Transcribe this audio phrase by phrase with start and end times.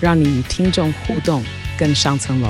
[0.00, 1.42] 让你与听众互动
[1.76, 2.48] 更上层楼。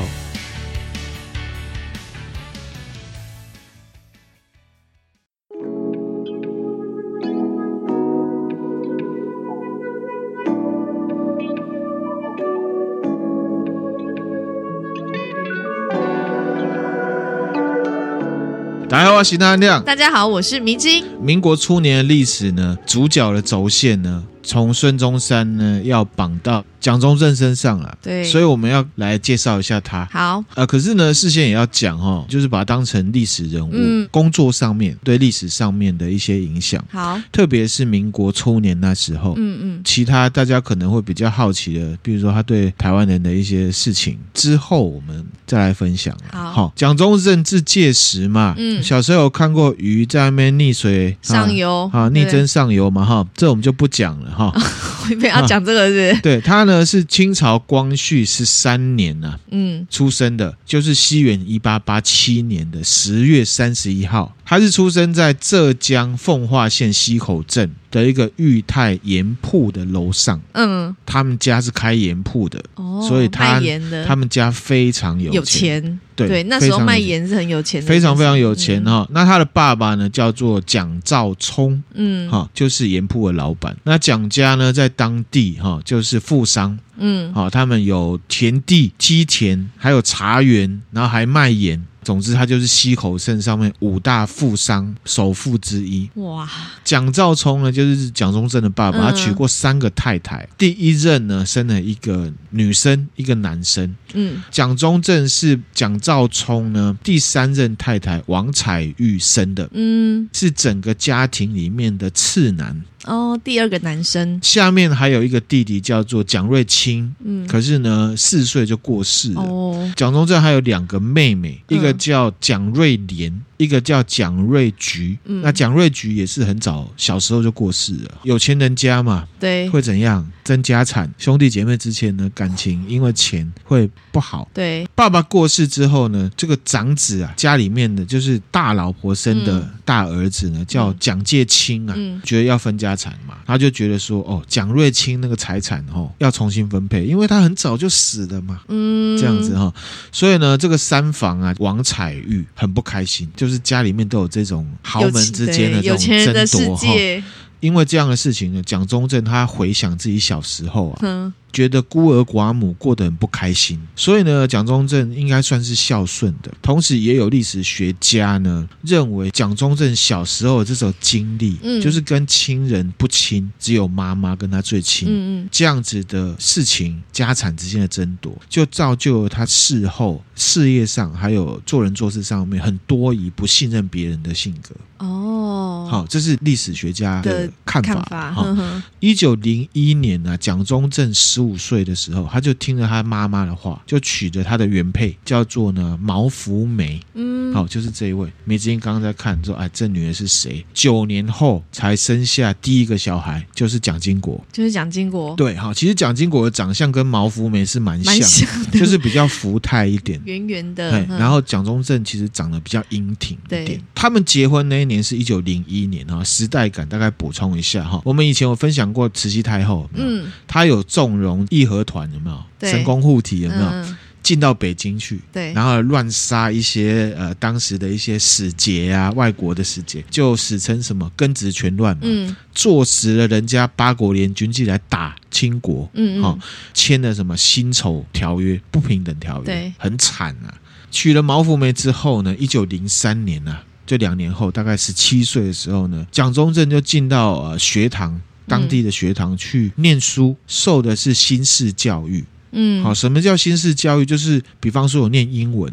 [18.91, 19.85] 大家好，我是大亮。
[19.85, 21.05] 大家好，我是迷津。
[21.21, 30.07] 民国初年的历史呢，主角的轴线呢，从孙中山呢要绑到蒋中正身上了，对，所以我们要来介绍一下他。
[30.11, 36.83] 好，呃，可是呢，事先也要讲哈，就是把他当成历史人物，嗯，工作上面对历史上面的一些影响。
[36.91, 46.17] 好，特别是民国初年那时候，嗯嗯，其他大家可能会比较好奇的，比如说他对台湾人的一些事情，之后我们再来分享。
[46.31, 54.53] 好，蒋中正字介石嘛，嗯，小时候有看过鱼在那边溺水上游，啊，逆增上游嘛，哈，这我们就不讲了哈。
[55.11, 56.21] 我不要讲这个是，是？
[56.21, 64.33] 对他呢，是清朝光绪十三年啊，嗯，出生的，就是西元一八八七年的十月三十一号。
[64.45, 70.41] 他是出生在浙江奉化县溪口镇的一个裕泰盐铺的楼上。
[70.53, 73.61] 嗯，他们家是开盐铺的，哦，所以他
[74.07, 75.35] 他们家非常有钱。
[75.35, 79.07] 有钱对，对，那时候卖盐是很有钱的，非常非常有钱哈。
[79.09, 83.77] 嗯，那他的爸爸呢，叫做蒋兆聪，嗯，哈，就是盐铺的老板。
[83.85, 91.87] 那蒋家呢，在当地哈，就是富商，嗯，好，他们有田地、梯田，还有茶园，然后还卖盐。
[92.09, 96.09] 总之，他就是西口镇上面五大富商首富之一。
[96.15, 96.49] 哇！
[96.83, 100.49] 蒋兆聪呢，就是蒋中正的爸爸，他娶过三个太太。
[100.57, 103.95] 第一任呢，生了一个女生，一个男生。
[104.15, 109.69] 嗯，蒋中正是蒋兆聪呢第三任太太王彩玉生的。
[109.75, 112.83] 嗯，是整个家庭里面的次男。
[113.05, 119.41] 哦，第二个男生，下面还有一个弟弟叫做蒋瑞清，嗯，可是呢，四岁就过世了。
[119.41, 123.33] 哦，蒋中正还有两个妹妹，一个叫蒋瑞莲。
[123.59, 128.19] 一个叫蒋瑞菊，嗯、那蒋瑞菊也是很早小时候就过世了。
[128.23, 130.27] 有钱人家嘛，对，会怎样？
[130.45, 131.13] 争家产？
[131.19, 134.49] 兄弟姐妹之间呢，感情因为钱会不好。
[134.55, 149.75] 对，爸爸过世之后呢，这个长子啊，家里面的就是大老婆生的大儿子呢，嗯、叫蒋介清啊，嗯、觉得要分家产嘛，他就觉得说，哦，蒋瑞清那个财产哦，要重新分配，因为他很早就死了嘛，嗯，这样子哈、哦，
[150.13, 153.48] 所以呢，这个三房啊，王彩玉很不开心，就。
[153.49, 157.25] 就是家里面都有这种豪门之间的这种争夺哈，
[157.61, 160.99] 因为这样的事情呢，蒋中正他回想自己小时候啊。
[161.03, 166.53] 嗯觉得孤儿寡母过得很不开心，所以呢，蒋中正应该算是孝顺的。
[166.63, 184.75] 同时，也有历史学家呢认为，蒋中正小时候的这种经历，嗯，就是跟亲人不亲，只有妈妈跟他最亲，嗯嗯，这样子的事情，家产之间的争夺，就造就了他事后事业上还有做人做事上面很多疑、不信任别人的性格。
[184.99, 188.33] 哦，好，这是历史学家的看法。
[188.33, 197.01] 哈，一九零一年呢，蒋中正十五岁的时候，他就听了他妈妈的话，就娶了他的原配，叫做呢毛福梅。
[197.15, 198.29] 嗯，好，就是这一位。
[198.45, 200.67] 梅子英刚刚在看说，哎，这女儿是谁？
[200.75, 205.33] 九年后才生下第一个小孩，就是蒋经国，就是蒋经国。
[205.37, 210.91] 对，好，其实蒋经国的长相跟毛福梅是蛮像，蛮像的，就是比较福态一点，圆圆的。
[210.91, 213.65] 对，然后蒋中正其实长得比较英挺一点。
[213.65, 218.03] 对，他们结婚那一年是一九零一年哈，时代感大概补充一下哈。
[218.05, 221.28] 我们以前有分享过慈禧太后，嗯，她有纵容。
[221.51, 222.45] 义和团有没有？
[222.59, 223.69] 对神功护体有没有？
[223.69, 236.39] 嗯、进到北京去，对，然后乱杀一些呃当时的一些使节啊，外国的使节，就史称什么庚子拳乱嘛，嗯，坐实了人家八国联军进来打清国，嗯，
[236.75, 240.53] 签了什么辛丑条约、不平等条约，对，很惨啊。
[240.91, 248.21] 娶了毛福梅之后呢，一九零三年啊，就两年后，大概十七岁的时候呢，蒋中正就进到呃学堂。
[248.49, 252.25] 当地的学堂去念书，受的是新式教育。
[252.51, 254.07] 嗯，好，什么叫新式教育？
[254.07, 255.73] 就是比方说我念英文，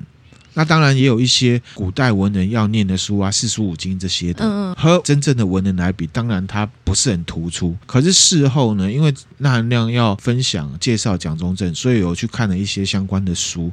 [0.54, 7.76] 那当然也有一些古代文人要念的书啊，四书五经这些的，嗯嗯，和真正的文人来比，当然他不是很突出。
[7.86, 13.72] 可是事后呢，因为那含量要分享介绍蒋中正，所以我去看了一些相关的书。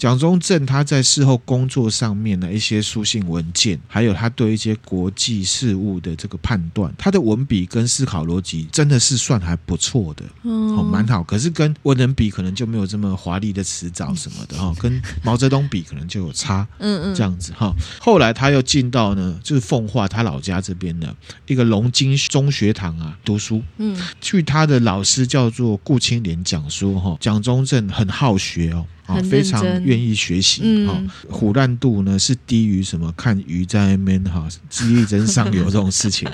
[0.00, 11.22] 蒋中正他在事后工作上面的一些书信文件，还有他对一些国际事务的这个判断，他的文笔跟思考逻辑真的是算还不错的，哦，蛮好。
[11.22, 14.74] 可是跟文人比，可能就没有这么华丽的辞藻什么的哈。
[14.80, 17.70] 跟毛泽东比，可能就有差，嗯嗯，这样子哈。
[18.00, 21.14] 后来他又进到呢，就是奉化他老家这边的
[21.46, 28.86] 一个龙津中学堂啊读书，嗯，据他的老师叫做顾青莲讲说哈，蒋中正很好学哦。
[29.22, 36.28] 非常愿意学习，哈、嗯，唬烂度呢是低于什么看鱼在那边哈，记忆真上游这种事情，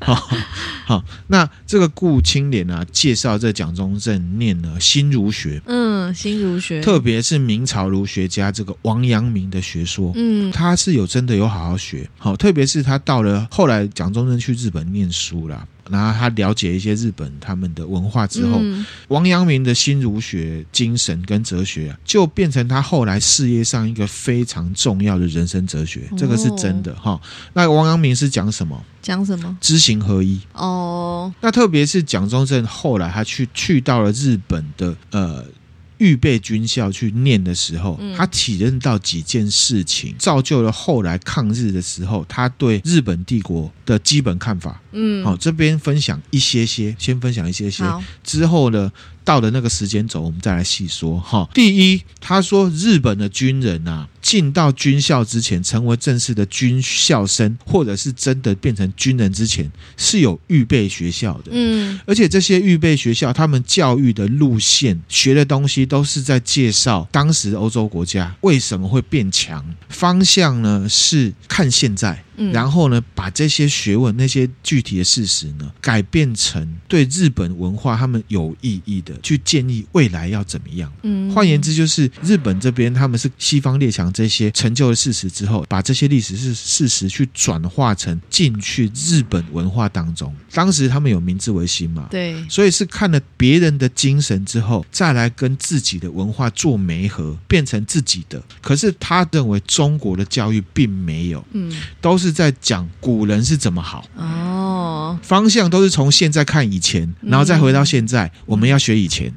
[0.00, 0.14] 好，
[0.84, 15.66] 好，那这个顾清濂啊，介绍这蒋中正念了新儒学，嗯，新儒学，特别是明朝儒学家这个王阳明的学说，嗯，他是有真的有好好学，好，特别是他到了后来蒋中正去日本念书了。
[15.90, 27.20] 然后他了解一些日本他们的文化之后，嗯、王阳明的新儒学精神跟哲学啊，就变成他后来事业上一个非常重要的人生哲学，这个是真的哈、哦。
[27.52, 28.82] 那王阳明是讲什么？
[29.02, 29.56] 讲什么？
[29.60, 31.32] 知行合一哦。
[31.40, 35.44] 那特别是蒋中正后来他去去到了日本的呃。
[35.98, 44.80] 预备军校去念的时候，他体认到几件事情，造就了后来抗日的时候，他对日本帝国的基本看法。
[44.92, 47.84] 嗯，好，这边分享一些些，先分享一些些，
[48.24, 48.90] 之后呢，
[49.24, 51.48] 到了那个时间轴，我们再来细说哈。
[51.52, 61.50] 第一，他说日本的军人啊，进到军校之前，成为正式的军校生，或者是真的变成军人之前，是有预备学校的。
[61.52, 72.22] 嗯，而且这些预备学校，他们教育的路线、学的东西，都是在介绍当时欧洲国家为什么会变强，方向呢是看现在。
[72.52, 80.92] 然后呢，把这些学问、那些具体的事实呢，改变成对日本文化他们有意义的，去建议未来要怎么样。
[81.02, 90.32] 嗯，换言之，就是日本这边他们是西方列强这些成就的事实之后，把这些历史是事实去转化成进去日本文化当中。
[90.52, 92.06] 当时他们有明治维新嘛？
[92.10, 98.40] 对，所以是看了别人的精神之后，再来跟自己的文化做媒合，变成自己的。
[98.62, 102.27] 可是他认为中国的教育并没有，嗯，都是。
[102.28, 104.04] 是在讲古人是怎么好。
[104.16, 109.34] 哦，方向都是从现在看以前，然后再回到现在，嗯、我们要学以前。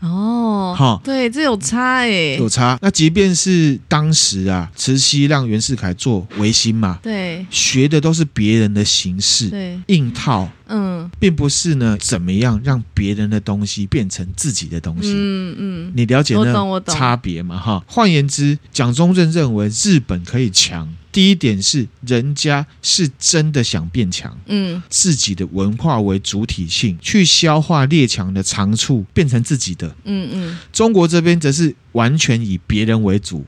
[0.00, 0.74] 哦。
[0.76, 2.78] 好，对，这有差诶，有差。
[2.82, 10.48] 那即便是当时啊，慈禧让袁世凯做维新嘛，对，学的都是别人的形式，对，硬套。
[10.68, 15.12] 嗯，并不是呢，怎么样让别人的东西变成自己的东西？
[15.14, 17.58] 嗯嗯，你了解那差别吗？
[17.58, 30.58] 哈，换言之，蒋中正认为日本可以强，第一点是人家是真的想变强，嗯，自己的文化为主体性去消化列强的长处，变成自己的，嗯嗯。
[30.72, 33.44] 中国这边则是完全以别人为主。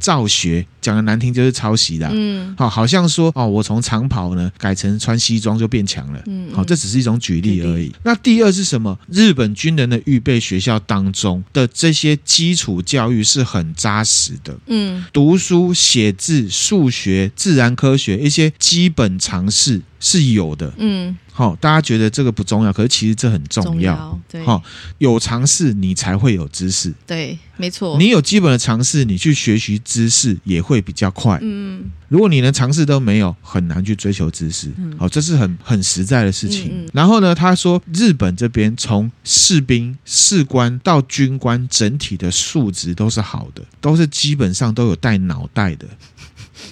[0.00, 7.92] 造学讲的难听就是抄袭的，嗯，好，好像说哦，我从长袍呢改成穿西装就变强了，嗯，好，这只是一种举例而已。
[8.02, 8.98] 那第二是什么？
[9.08, 21.16] 日本军人的预备学校当中的这些基础教育是很扎实的，嗯，读书写字、数学、自然科学一些基本常识是有的，嗯。
[21.40, 24.20] 好，大家觉得这个不重要，可是其实这很重要。
[24.28, 24.62] 对，好，
[24.98, 26.92] 有尝试你才会有知识。
[27.06, 27.96] 对，没错。
[27.96, 31.38] 你有基本的尝试，你去学习知识也会比较快。
[31.40, 34.70] 嗯，如果你连尝试都没有，很难去追求知识。
[34.98, 36.66] 好，这是很很实在的事情。
[36.66, 36.90] 嗯嗯。
[36.92, 45.86] 然后呢，他说日本这边从士兵、士官到军官，整体的素质都是好的，都是基本上都有带脑袋的。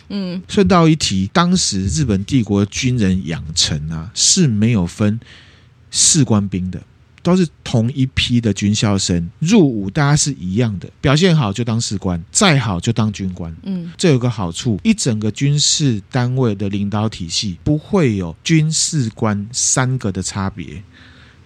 [0.09, 5.21] 嗯，顺道一提，当时日本帝国的军人养成啊是没有分
[5.91, 6.83] 士官兵的，
[7.23, 13.55] 都是同一批的军校生入伍，大家是一样的，表现好就当士官，再好就当军官。
[13.65, 20.83] 嗯，这有个好处，一整个军事单位的领导体系不会有军事官三个的差别。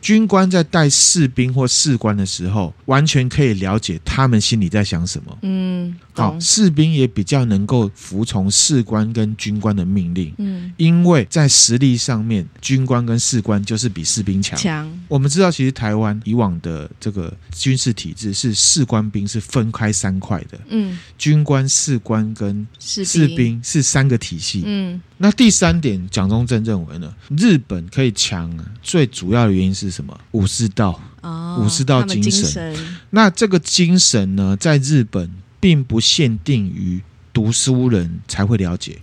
[0.03, 5.39] 军官在带士兵或士官的时候，完全可以了解他们心里在想什么。
[5.43, 10.35] 嗯，好，士兵也比较能够服从士官跟军官的命令。
[10.39, 14.59] 嗯，因为在实力上面，军官跟士官就是比士兵强。
[14.59, 14.93] 强。
[15.07, 20.59] 我们知道，其实台湾以往的这个军事体制是士官兵是分开三块的。
[20.69, 24.65] 嗯，军官、士官跟士兵是三个体系。
[24.67, 25.01] 嗯。
[25.23, 28.53] 那第三点，蒋中正认为呢，日本可以强，
[28.83, 30.19] 最主要的原因是什么？
[30.33, 32.33] 武士道，哦、武士道精神。
[32.33, 32.97] 精神。
[33.11, 37.01] 那这个精神呢，在日本并不限定于
[37.33, 38.99] 读书人才会了解。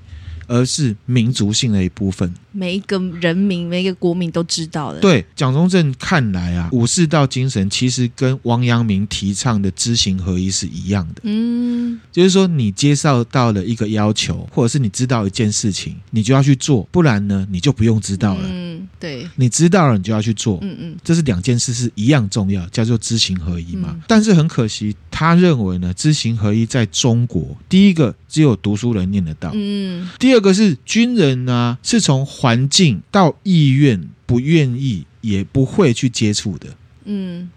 [0.52, 5.00] 而是民族性的一部分，每一个人民、每一个国民都知道的。
[5.00, 11.22] 对蒋中正看来啊，武士道精神其实跟王阳明提倡的知行合一是一样的。
[11.24, 18.50] 嗯，就是说你接受到了一个要求，或者是你知道一件事情，你就要去做，不然呢，你就不用知道了。
[18.52, 20.58] 嗯，对，你知道了，你就要去做。
[20.64, 23.90] 嗯嗯，这是两件事是一样重要，叫做知行合一嘛。
[23.94, 29.52] 嗯，但是很可惜，他认为呢，知行合一在中国，第一个只有读书人念得到。
[29.54, 30.40] 嗯，第二。
[30.40, 36.78] 这个是军人呢、啊，是从环境到意愿，不愿意也不会去接触的。
[37.04, 37.52] 嗯。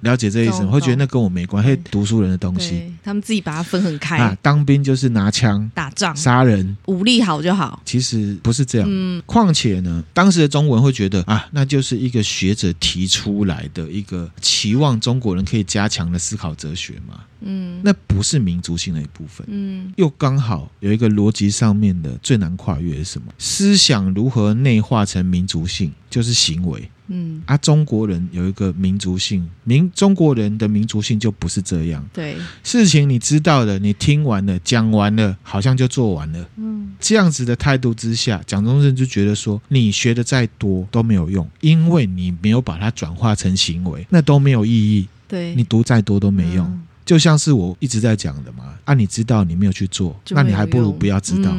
[0.00, 4.36] 了解这意思，我会觉得那跟我没关系，读书人的东西，他们自己把它分很开啊。
[4.40, 7.82] 当兵就是拿枪打仗、杀人，武力好就好。
[7.84, 8.88] 其实不是这样。
[8.90, 17.20] 嗯，况且呢，当时的中文会觉得啊，那就是一个学者提出来的一个期望中国人可以加强的思考哲学嘛。
[17.40, 19.46] 嗯，那不是民族性的一部分。
[19.48, 23.32] 嗯，又刚好有一个逻辑上面的最难跨越是什么？
[23.38, 26.90] 思想如何内化成民族性，就是行为。
[27.08, 32.04] 嗯，啊，中国人有一个民族性，民中国人的民族性就不是这样。
[32.12, 36.48] 对，事情你知道了，你听完了，讲完了，好像就做完了。
[36.56, 45.08] 嗯，这样子的态度之下，蒋中正就觉得说，你学的再多都没有用，因为你没有把它转化成行为，那都没有意义。
[45.26, 46.66] 对，你读再多都没用。
[46.66, 51.50] 嗯就像是我一直在讲的嘛，啊，你知道你没有去做，那你还不如不要知道。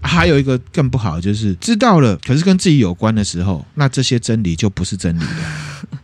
[0.00, 5.98] 还有一个更不好，就是知道了，可是跟自己有关的时候，那这些真理就不是真理了。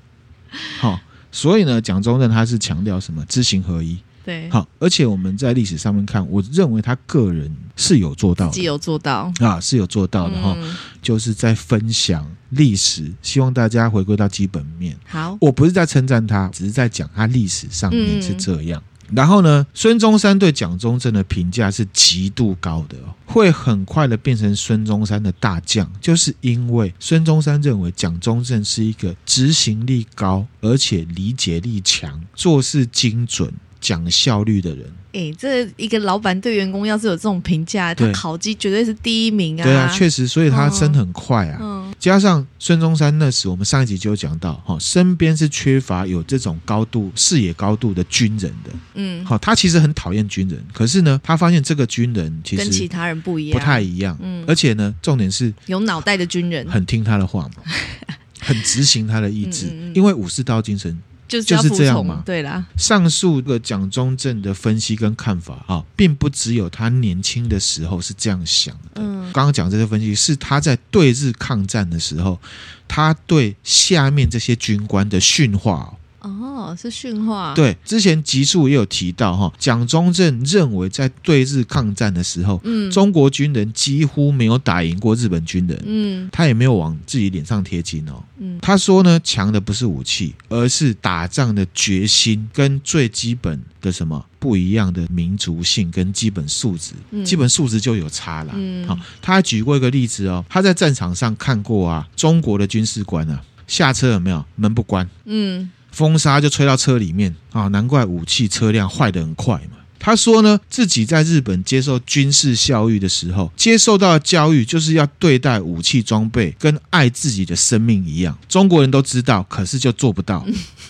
[0.78, 1.00] 好、哦，
[1.32, 3.25] 所以呢，蒋中正他是强调什么？
[3.25, 3.99] 知行合一。
[4.25, 14.97] 对，好，而且我们在历史上面看，我认为他个人是有做到的，自己有做到啊，是有做到的哈、嗯，就是在分享历史，希望大家回归到基本面。
[15.09, 18.80] 好，我不是在称赞他，只是在讲他历史上面是这样。
[18.80, 33.52] 嗯然后呢，孙中山对蒋中正的评价是极度高的哦，会很快的变成孙中山的大将，就是因为孙中山认为蒋中正是一个执行力高，而且理解力强，做事精准。
[33.82, 39.64] 讲效率的人，哎、欸，这一个老板对员工要是有这种评价，他考绩绝对是第一名啊！
[39.64, 41.58] 对啊，确实，所以他升很快啊。
[41.60, 48.70] 嗯，加上孙中山那时，我们上一集就有讲到，哈，身边是缺乏有这种高度视野高度的军人的。
[48.94, 54.16] 嗯，好，他其实很讨厌军人，可是呢，他发现这个军人其实跟其他人不一样，不太一样。
[54.22, 57.64] 嗯，而且呢，重点是有脑袋的军人，很听他的话嘛，
[58.38, 60.96] 很执行他的意志，因为武士道精神。
[61.40, 62.66] 就是，就是这样嘛，对啦。
[62.76, 69.00] 上述的蒋中正的分析跟看法啊，并不只有他年轻的时候是这样想的。
[69.02, 72.38] 嗯，刚刚讲这些分析是他在对日抗战的时候，
[72.86, 75.94] 他对下面这些军官的训话。
[76.23, 77.52] 哦，是训话。
[77.55, 104.45] 对，之前集数也有提到哈，蒋中正认为在对日抗战的时候，嗯，中国军人几乎没有打赢过日本军人，嗯，他也没有往自己脸上贴金哦，嗯，他说呢，强的不是武器，而是打仗的决心跟最基本的什么不一样的民族性跟基本素质，嗯，基本素质就有差了，嗯，好，他还举过一个例子哦，他在战场上看过啊，中国的军事官啊，下车有没有？
[104.55, 105.71] 门不关，嗯。
[105.92, 109.76] 风沙就吹到车里面啊，难怪武器车辆坏得很快嘛。
[110.00, 118.37] 他说呢，自己在日本接受军事教育的时候，接受到的教育就是要对待武器装备跟爱自己的生命一样。
[118.49, 120.44] 中国人都知道，可是就做不到。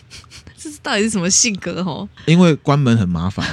[0.57, 2.09] 这到底是什么性格哦？
[2.25, 3.47] 因为关门很麻烦，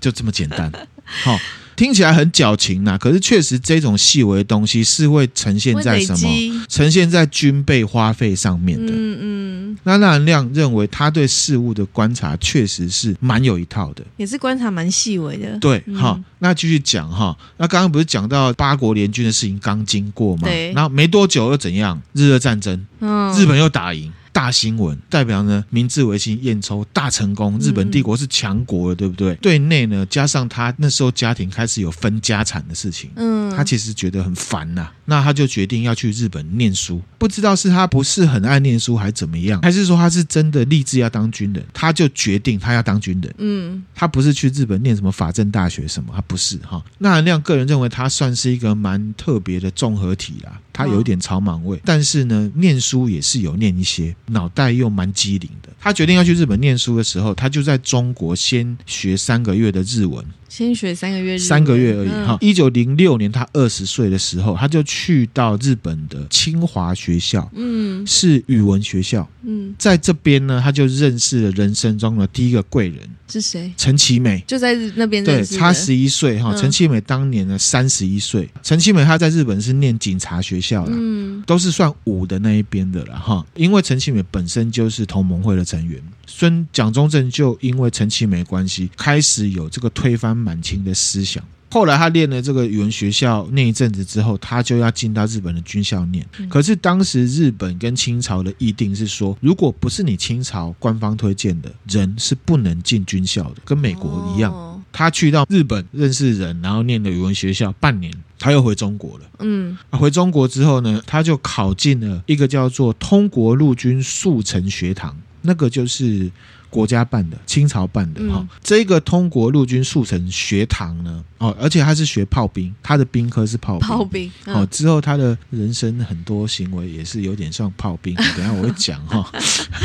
[0.00, 0.72] 就这么简单。
[1.04, 1.38] 好。
[1.76, 6.66] 听起来很矫情呐，可是确实这种细微的东西是会呈现在什么？
[6.68, 8.92] 呈现在军备花费上面的。
[8.92, 9.78] 嗯嗯。
[9.82, 15.58] 那纳仁亮认为他对事物的观察确实是蛮有一套的，也是观察蛮细微的。
[15.58, 17.36] 对，好、嗯，那继续讲哈。
[17.56, 20.42] 那刚刚不是讲到八国联军的事情刚经过吗？
[20.44, 20.72] 对。
[20.72, 22.00] 然后没多久又怎样？
[22.12, 24.12] 日俄战争，嗯，日本又打赢。
[24.34, 29.32] 大新闻代表呢，明治维新验收大成功，日本帝国是强国了，对不对？
[29.34, 37.00] 嗯、对内呢，加上他那时候家庭开始有分家产的事情，嗯，他其实觉得很烦呐、啊，那他就决定要去日本念书。
[37.16, 43.34] 不知道是他不是很爱念书，还是怎么样，还是说他是真的立志要当军人，他就决定他要当军人。
[43.38, 46.84] 嗯，他不是去日本念什么法政大学什么，他不是哈。
[46.98, 54.14] 纳仁亮个人认为他算是一个蛮特别的综合体啦，他有一点草莽味，但是呢，念书也是有念一些。
[54.26, 55.68] 脑袋又蛮机灵的。
[55.80, 62.36] 他决定要去日本念书的时候，他就在中国先学三个月的日文，先学三个月日文，三个月而已哈。
[62.40, 73.70] 一九零六年，他他二十岁的时候，他就去到日本的清华学校，嗯，是语文学校，嗯，在这边呢，他就认识了人生中的第一个贵人，是谁？
[73.76, 76.54] 陈其美，就在日那边，对，差十一岁哈。
[76.54, 83.44] 陈、嗯、其美当年呢三十一岁，陈其美她在日本是念警察学校啦，嗯，都是算武的那一边的了哈。
[83.54, 91.44] 因为陈其美本身就是同盟会的成员，孙蒋中正就因为陈其美关系，开始有这个推翻满清的思想。
[91.70, 96.24] 后来他练了这个语文学校，那一阵子之后，他就要进到日本的军校念。
[96.48, 104.54] 可是当时日本跟清朝的议定是说，如果不是你清朝官方推荐的人，是不能进军校的，跟美国一样。
[104.92, 109.24] 他去到日本认识人，然后念了语文学校半年，他又回中国了。
[109.38, 116.30] 嗯，回中国之后呢，他就考进了一个叫做通国陆军速成学堂，那个就是。
[116.74, 129.24] 国家办的，清朝办的哈、嗯，这个通国陆军速成学堂呢，哦，而且他是学炮兵，他的兵科是炮兵，炮兵，嗯、哦，之后他的人生很多行为也是有点像炮兵，等下我会讲哈。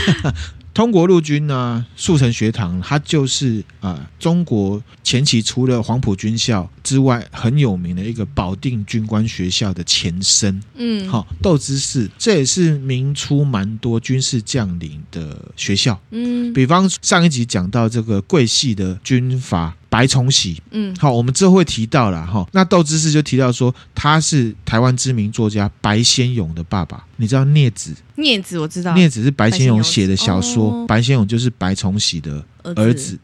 [0.79, 10.63] 通国陆军呢，速成学堂，它就是啊、呃，中国前期除了黄埔军校之外很有名的一个保定军官学校的前身。
[10.75, 15.99] 嗯，好、哦，斗之士，这也是明初蛮多军事将领的学校。
[16.11, 19.75] 嗯，比方上一集讲到这个桂系的军阀。
[19.89, 22.47] 白崇禧，嗯，好，我们之后会提到了哈。
[22.51, 27.03] 那窦知识就提到说，他是台湾知名作家白先勇的爸爸。
[27.17, 27.91] 你知道《孽子》？
[28.15, 33.17] 孽子我知道，《孽子》是白先勇写的小说，白先勇就是白崇禧的儿子。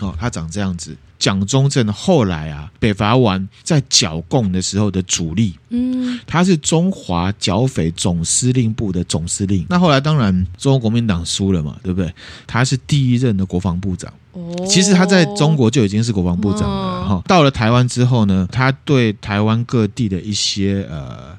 [0.00, 0.96] 哦，他长这样子。
[1.24, 9.64] 蒋中正后来啊，北伐完在剿共的时候的主力，嗯，他是中华剿匪总司令部的总司令。
[9.70, 12.12] 那后来当然中国国民党输了嘛，对不对？
[12.46, 14.12] 他是第一任的国防部长。
[14.32, 17.22] 哦，其实他在中国就已经是国防部长了哈。
[17.26, 21.33] 到了台湾之后呢，他对台湾各地的一些呃。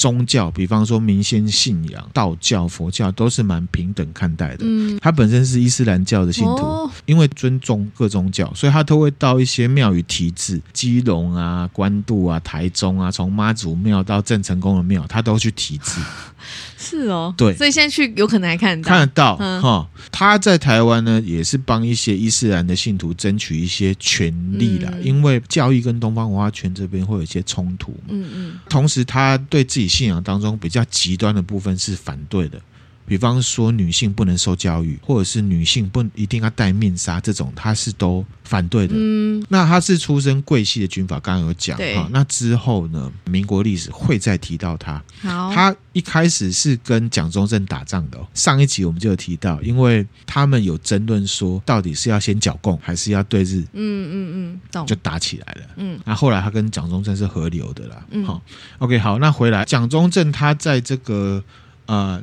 [0.00, 4.60] 宗教，比方说民间信仰，道教、佛教都是蛮平等看待的。
[4.62, 16.00] 嗯，他本身是伊斯兰教的信徒，哦，因为尊重各宗教，所以他都会到一些庙宇题字，基隆啊、关渡啊、台中啊，从妈祖庙到郑成功的庙，他都去题字。
[16.78, 19.86] 是哦，对，所以现在去有可能还看得到，看得到哈、嗯哦。
[20.10, 27.94] 他在台湾呢，也是帮一些伊斯兰的信徒争取一些权利啦、嗯，因为教义跟东方文化圈这边会有一些冲突。
[28.08, 32.60] 嗯嗯，同时他对自己信仰当中比较极端的部分是反对的。
[33.06, 38.94] 比方说，女性不能受教育，或者是女性不一定要戴面纱，这种他是都反对的。
[38.96, 42.08] 嗯，那他是出身贵系的军阀，刚刚有讲哈。
[42.12, 45.02] 那之后呢，民国历史会再提到他。
[45.22, 48.18] 好，他一开始是跟蒋中正打仗的。
[48.32, 53.60] 上一集我们就有提到，因为他们有争论说，到底是要先剿共，还是要对日？
[53.72, 54.86] 嗯嗯嗯，懂。
[54.86, 55.62] 就打起来了。
[55.78, 58.06] 嗯，那后来他跟蒋中正是合流的啦。
[58.12, 58.40] 嗯，好
[58.78, 61.42] ，OK，好，那回来，蒋中正他在这个
[61.86, 62.22] 呃。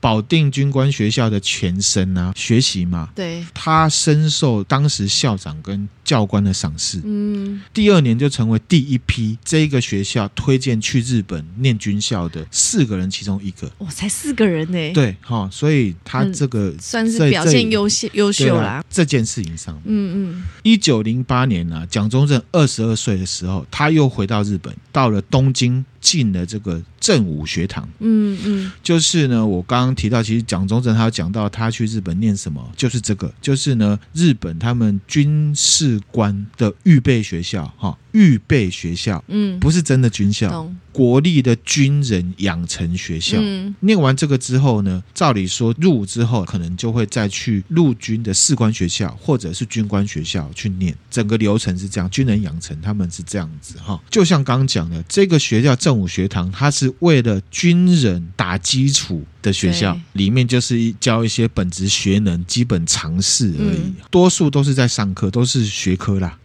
[0.00, 18.84] 保定军官学校的前身啊，学习嘛，对，他深受当时校长跟教官的赏识，嗯，第二年就成为第一批这一个学校推荐去日本念军校的四个人其中一个，哇，才四个人呢，对，哈，所以他这个、嗯、算是表现优秀优秀啦。
[18.88, 25.84] 这件事情上，嗯嗯，一九零八年呢、啊，蒋中正二十二岁的时候，他又回到日本，到了东京。
[25.98, 37.96] 进了这个正武学堂，嗯嗯，就是呢，我刚刚提到，其实蒋中正他有讲到他去日本念什么，就是这个，就是呢，日本他们军事官的预备学校，哈。
[38.12, 43.36] 预备学校，嗯，不是真的军校，国立的军人养成学校。
[43.38, 50.96] 嗯，念完这个之后呢，照理说入伍之后，可能就会再去陆军的士官学校或者是军官学校去念。
[51.10, 54.00] 整个流程是这样，军人养成他们是这样子哈。
[54.08, 66.36] 就像刚刚讲的，这个学校正武学堂，它是为了军人打基础的学校，里面就是教一些本职学能、基本常识而已，多数都是在上课，都是学科啦。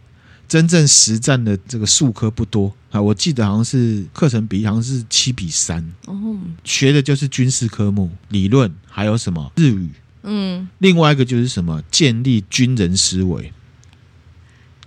[0.48, 2.72] 真正实战的这个数科不多。
[2.90, 5.82] 啊，我记得好像是课程比好像是七比三。
[6.06, 9.50] 哦，学的就是军事科目、理论，还有什么？
[9.56, 9.88] 日语，
[10.22, 11.82] 嗯，另外一个就是什么？
[11.90, 13.50] 建立军人思维。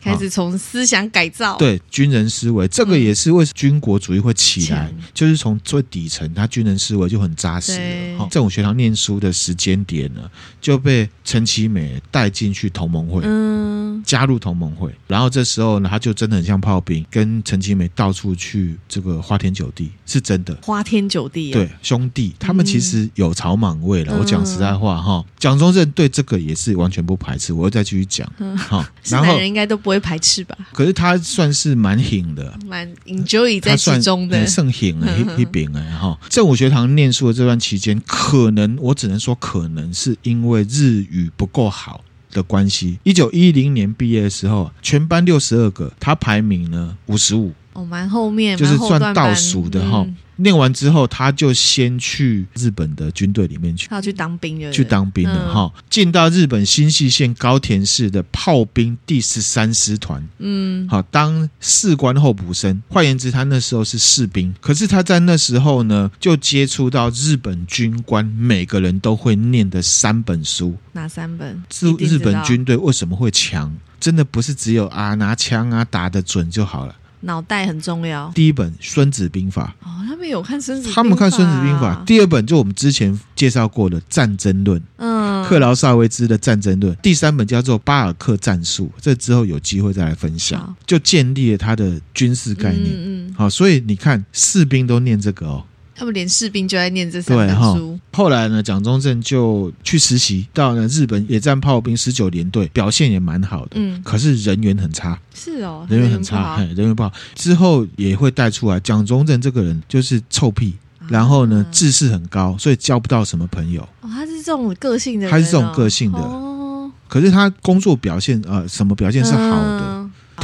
[0.05, 8.19] 开始从思想改造，对军人思维，这个也是为军国主义会起来，嗯、就是从最底层，他军人思维就很扎实了。
[8.19, 10.21] 好，正武学堂念书的时间点呢，
[10.61, 14.93] 就被陈其美带进去同盟会，嗯，加入同盟会。
[15.07, 21.53] 然后这时候呢，他就真的很像炮兵，跟陈其美到处去这个花天酒地，是真的花天酒地、啊。
[21.53, 24.13] 对，兄弟，他们其实有草莽味了。
[24.13, 27.51] 嗯、我讲实在话哈，蒋中正对这个也是完全不排斥。
[27.51, 29.94] 我会再继续讲，好、嗯，然后应该都不会。
[29.95, 30.57] 会排斥吧？
[30.73, 36.17] 可是他算是蛮狠的，蛮 enjoy 在其中的，算狠的一一边哎哈。
[36.29, 42.99] 正武学堂念书的这段期间，可能我只能说，可能是因为日语不够好的关系。
[43.03, 50.03] 一九一零年毕业的时候，全班六十二个，他排名呢五十五，哦，蛮后面，就是算倒数的哈。
[50.05, 55.73] 嗯念完之后，他就先去日本的军队里面去，他要去当兵了，去当兵了哈。
[55.89, 62.81] 进、嗯、到日本新舄县高田市的炮兵第十三师团，嗯，好当士官候补生。
[62.89, 71.63] 换言之，他那时候是士兵，可是他在那时候呢，就接触到日本军官每个人都会念的三本书，哪三本？
[71.71, 73.75] 是日本军队为什么会强？
[73.97, 76.95] 真的不是只有啊拿枪啊打得准就好了。
[77.25, 78.31] 脑袋很重要。
[78.33, 82.01] 第一本《孙子兵法》哦，他们有看《孙子》，他们看《孙子兵法》。
[82.05, 86.93] 第二本就我们之前介绍过的《战争论》，嗯，克劳萨维兹的《战争论》。
[87.01, 90.75] 第三本叫做《巴尔克战术》，这之后有机会再来分享。
[90.85, 92.89] 就建立了他的军事概念。
[92.95, 95.63] 嗯，好，所以你看，士兵都念这个哦。
[95.95, 97.97] 他们连士兵就在念这三本书。
[98.11, 103.71] 后来呢，蒋中正就去实习，到了日本野战炮兵十九联队，表现也蛮好的。
[103.75, 105.17] 嗯，可是人缘很差。
[105.33, 107.11] 是哦，人缘很差，人缘不好。
[107.33, 110.73] 之后也会带出来，蒋中正这个人就是臭屁，
[111.07, 113.81] 然后呢，知识很高，所以交不到什么朋友。
[114.01, 116.19] 哦，他是这种个性的人，他是这种个性的。
[116.19, 119.94] 哦，可是他工作表现，呃，什么表现是好的？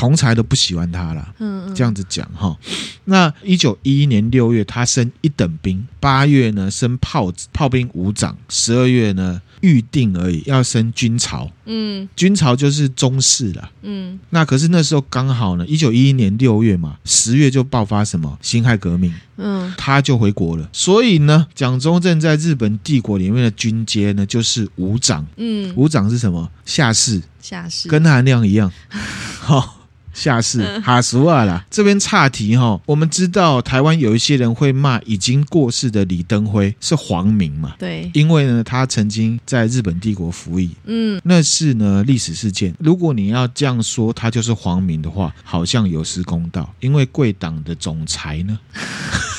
[0.02, 2.58] 同才都不喜欢他了，嗯嗯，这样子讲哈。
[3.06, 11.52] 那一九一一年六月，他升一等兵；八月呢，升炮炮兵五长；十二月呢，预定而已，要升军曹。
[11.66, 13.70] 嗯，军曹就是中士了。
[13.84, 19.14] 嗯，那可是那时候刚好呢，一九一一年六月嘛，十月就爆发什么辛亥革命。
[19.38, 20.68] 嗯，他就回国了。
[20.74, 25.24] 所以呢，蒋中正在日本帝国里面的军阶呢，就是武长。
[25.38, 26.50] 嗯，武长是什么？
[26.66, 27.22] 下士。
[27.40, 28.72] 下士，跟韩亮一样。
[29.40, 29.81] 好。
[30.13, 37.76] 下士哈苏瓦啦，这边岔题哈，我们知道台湾有一些人会骂已经过世的李登辉是皇民嘛？
[37.80, 42.74] 对，因为呢，他曾经在日本帝国服役，嗯，那是呢历史事件。
[42.80, 48.60] 如果你要这样说，他就是皇民的话，好像有失公道，因为贵党的总裁呢。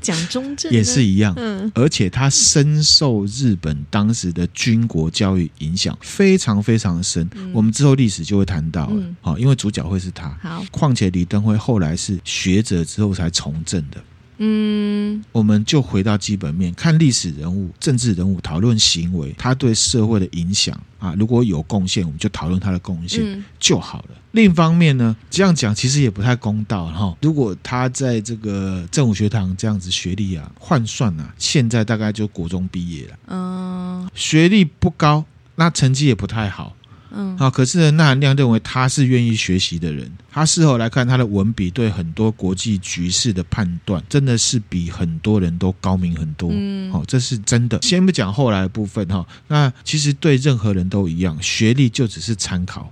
[0.00, 7.28] 蒋中正也是一样，嗯，而且他深受日本当时的军国教育影响，非常非常的深。
[7.34, 10.28] 嗯、我们之后历史就会谈到了，好、嗯，因为主角会是他。
[10.42, 14.02] 好，况且李登辉后来是学者之后才从政的。
[14.44, 24.08] 嗯，我们就回到基本面，看历史人物、政治人物，讨论行为，他对社会的影响啊，如果有贡献，我们就讨论他的贡献就好了。
[24.10, 27.16] 嗯、另一方面呢，这样讲其实也不太公道哈。
[27.22, 35.24] 如果他在这个政府学堂这样子学历啊，换算啊，现在大概就国中毕业了，嗯，学历不高，
[35.54, 36.74] 那成绩也不太好。
[37.14, 40.10] 嗯，好，可是呢，纳含亮认为他是愿意学习的人。
[40.30, 46.48] 他事后来看，他的文笔对很多国际局势的判断，真的是比很多人都高明很多。
[46.52, 47.78] 嗯，好，这是真的。
[47.82, 52.90] 先不讲后来的部分哈，那其实对任何人都一样，学历就只是参考。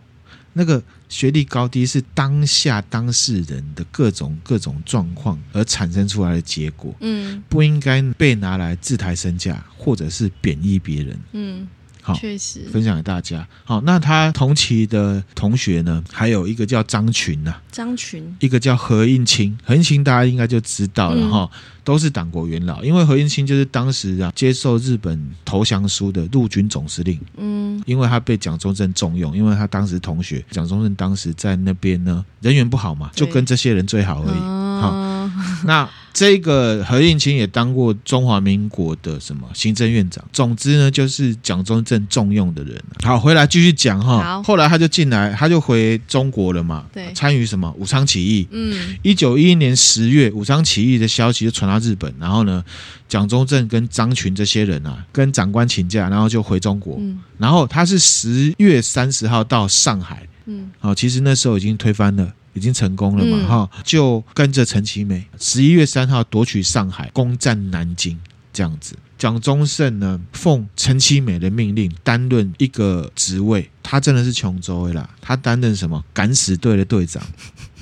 [0.52, 6.94] 那个学历高低是当下当事人的各种各种状况而产生出来的结果。
[7.00, 11.18] 嗯，不应该被拿来自抬身价，或者是贬义别人。
[11.32, 11.68] 嗯。
[12.02, 13.46] 好，确实分享给大家。
[13.64, 22.82] 好，那他同期的同学呢，还有一个叫张群呐，张群，一个叫何应钦，何应钦大家应该就知道了哈，嗯、都是党国元老。
[22.82, 34.38] 因为何应钦就是当时啊接受日本投降书的陆军总司令，嗯，因为他被蒋中正重用，因为他当时同学蒋中正当时在那边呢人缘不好嘛，就跟这些人最好而已。
[34.80, 35.32] 好、嗯，
[35.64, 35.88] 那。
[36.12, 40.24] 这个何应钦也当过中华民国的什么行政院长。
[40.32, 42.82] 总之呢，就是蒋中正重用的人。
[43.02, 44.22] 好，回来继续讲哈。
[44.22, 46.84] 好后来他就进来，他就回中国了嘛。
[46.92, 48.46] 对，参与什么武昌起义。
[48.50, 52.12] 嗯，一九一一年十月，武昌起义的消息就传到日本。
[52.18, 52.64] 然后呢，
[53.08, 56.96] 蒋中正跟张群这些人啊，跟长官请假，然后就回中国。
[56.98, 60.26] 嗯，然后他是十月三十号到上海。
[60.46, 62.34] 嗯，好，其实那时候已经推翻了。
[62.52, 63.46] 已经成功了嘛？
[63.46, 68.18] 哈、嗯，就跟着陈其美，十一月三号夺取上海，攻占南京，
[68.52, 68.96] 这样子。
[69.18, 76.02] 蒋中正呢，奉陈其美的命令担任一个职位，他真的是穷州的啦，他担任什么？
[76.14, 77.22] 敢死队的队长。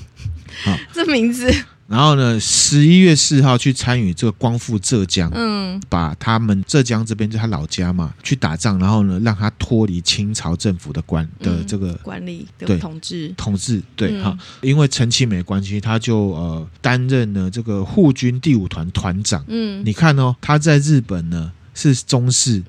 [0.65, 1.49] 好，这名字。
[1.89, 13.33] 然后呢，十一月四号去参与这个光复浙江，嗯，把他们浙江这边就他老家嘛，去打仗，然后呢，让他脱离清朝政府的管的这个、嗯、管理对统治。
[13.35, 22.61] 统治对哈，嗯、因为陈其美关系，他就呃担任了这个护军第五团团长，嗯，你看哦，他在日本呢是中士，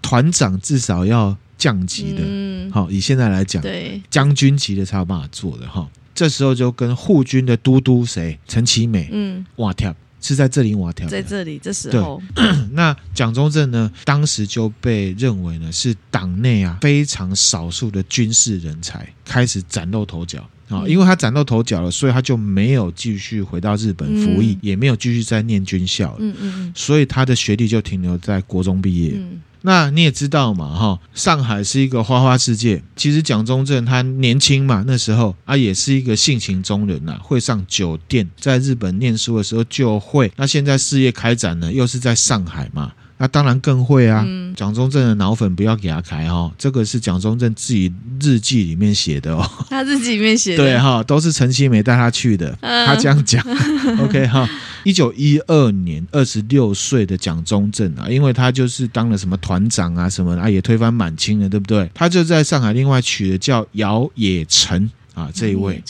[0.00, 5.88] 团长至少要降级的，嗯，好，以现在来讲，对，将军级的才有办法做的哈。
[6.18, 12.20] 这时候就跟护军的都督谁陈其美，嗯，挖跳是在这里瓦跳，在这里这时候，
[12.72, 20.44] 那蒋中正呢，当时就被认为呢是党内啊非常少数的军事人才，开始崭露头角。
[20.68, 29.14] 啊，因为他崭露头角了，所以他就没有继续回到日本服役，也没有继续再念军校了，嗯嗯，所以他的学历就停留在国中毕业。
[29.62, 32.82] 那你也知道嘛，哈，上海是一个花花世界。
[32.96, 40.30] 其实蒋中正他年轻嘛，那时候啊也是一个性情中人呐，会上酒店，在日本念书的时候就会。
[40.36, 42.92] 那现在事业开展呢，又是在上海嘛。
[43.20, 44.24] 那当然更会啊！
[44.54, 49.44] 蒋中正的脑粉不要给他开哈，这个是蒋中正自己日记里面写的哦。
[49.68, 53.44] 他日记里面写的， 对哈，都是陈其美带他去的，他这样讲。
[53.98, 54.48] OK 哈，
[54.88, 61.90] 一九一二年，二十六岁的蒋中正啊，因为他就是当了什么团长啊什么的，啊也推翻满清了，对不对？
[61.92, 65.82] 他就在上海另外娶了叫姚野成啊这一位。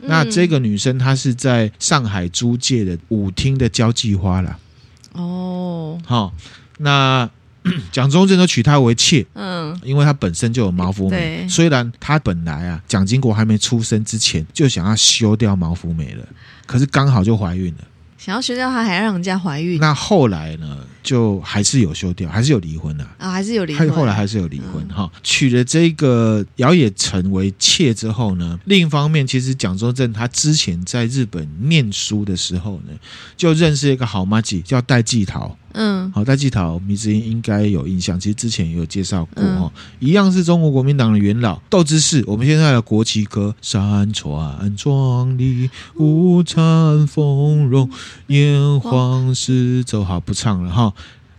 [0.00, 4.58] 那这个女生她是在上海租界的舞厅的交际花啦。
[5.12, 6.34] 哦，好，
[6.78, 7.30] 那
[7.92, 16.26] 蒋中正都娶她为妾，嗯，因为她本身就有毛福美，虽然她本来啊，蒋经国还没出生之前就想要休掉毛福美了，
[16.66, 17.84] 可是刚好就怀孕了。
[18.24, 19.78] 想要休掉她，还要让人家怀孕。
[19.78, 23.90] 那后来呢，就还是有休掉，还是有离婚的啊，还是有离婚。
[23.90, 25.02] 后来还是有离婚哈。
[25.02, 32.94] 嗯、娶了这个姚冶诚为妾之后呢，另一方面，其实蒋中正他之前在日本念书的时候呢，
[33.36, 35.58] 就认识一个好妈吉，叫戴季陶。
[35.74, 38.18] 嗯，好，戴季陶，迷之音应该有印象。
[38.18, 41.60] 其实之前也有介绍过哈，嗯、一样是中国国民党的元老。
[41.68, 47.90] 斗之士，我们现在的国旗歌，山川壮丽，物产丰荣，
[48.28, 50.92] 炎黄丝走，好，不唱了哈。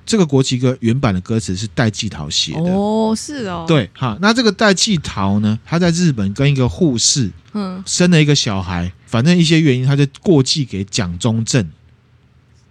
[0.06, 4.18] 这个国旗歌原版的歌词是戴季陶写的哦，是哦，对，哈。
[4.22, 11.68] 那这个戴季陶呢，他在日本跟一个护士，嗯，生了一个小孩，反正一些原因，他就过继给蒋中正。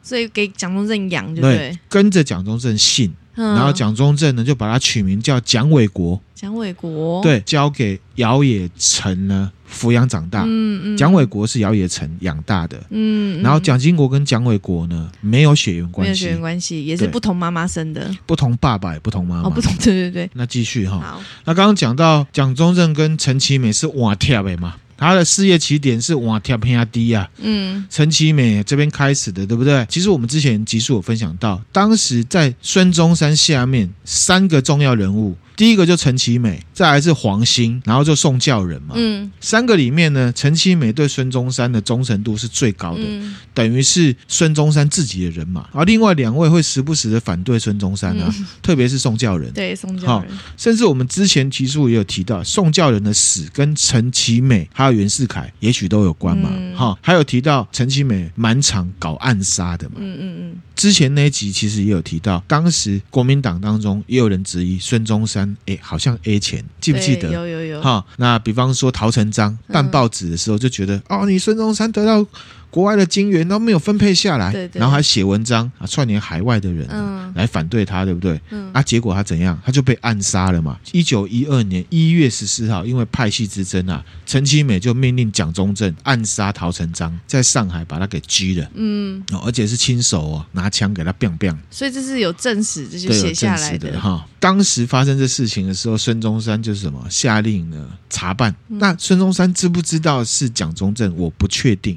[0.04, 1.76] 所以给蒋中正养，对不对？
[1.88, 6.20] 跟着蒋中正姓，嗯、然后蒋中正呢就把他取名叫蒋纬国。
[6.34, 10.42] 蒋纬国，对，交给姚冶成呢抚养长大。
[10.46, 12.78] 嗯嗯，蒋纬国是姚冶诚养大的。
[12.90, 19.48] 嗯，然后蒋经国跟蒋纬国呢没有血缘关系，没有血缘关系，也是不同妈妈生的，不同爸爸也不同妈妈。
[19.48, 20.30] 哦，不同，对对对。
[20.34, 24.74] 那继续哈，好，那刚刚讲到蒋中正跟陈其美是瓦贴的嘛？
[25.04, 29.84] 他的事业起点是往跳偏低啊，嗯，陈其美这边开始的，对不对？
[29.88, 35.36] 其实我们之前集数有分享到，当时在孙中山下面三个重要人物。
[35.56, 38.94] 第一个就陈其美，再来是黄兴，然后就宋教仁嘛。
[38.96, 45.68] 嗯，三个里面呢，陈其美对孙中山的忠诚度是最高的，嗯、等于是孙中山自己的人嘛。
[45.72, 49.52] 而另外两位会时不时的反对孙中山啊，嗯、特别是宋教仁。
[49.52, 50.38] 对，宋教仁。
[50.56, 56.48] 甚至我们之前提出也有提到，宋教仁的死跟陈其美还有袁世凯也许都有关嘛。
[56.76, 59.96] 哈、嗯，还有提到陈其美满场搞暗杀的嘛。
[59.98, 60.56] 嗯嗯嗯。
[60.84, 65.56] 之前那一集其实也有提到，当时国民党当中也有人质疑孙中山。
[65.64, 67.32] 哎，好像 A 钱，记不记得？
[67.32, 67.80] 有有有。
[67.80, 72.26] 哈，那比方说陶成章办报纸的时候，就觉得、嗯、哦，你孙中山得到。
[72.74, 78.40] 国外的金元都没有分配下来，对对，然后还写文章啊，串联海外的人、啊嗯、来反对他，对不对？
[78.50, 79.56] 嗯、啊，结果他怎样？
[79.64, 80.76] 他就被暗杀了嘛。
[80.90, 88.68] 一九一二年一月十四号，因为派系之争啊，陈其美就命令蒋中正暗杀陶成章，在上海把他给拘了。
[88.74, 91.56] 嗯，而且是亲手哦，拿枪给他 biang biang。
[91.70, 94.26] 所以这是有证实，这就写下来的哈。
[94.40, 98.52] 当时发生这事情的时候，孙中山就是什么下令呢查办。
[98.66, 101.16] 嗯、那孙中山知不知道是蒋中正？
[101.16, 101.96] 我不确定。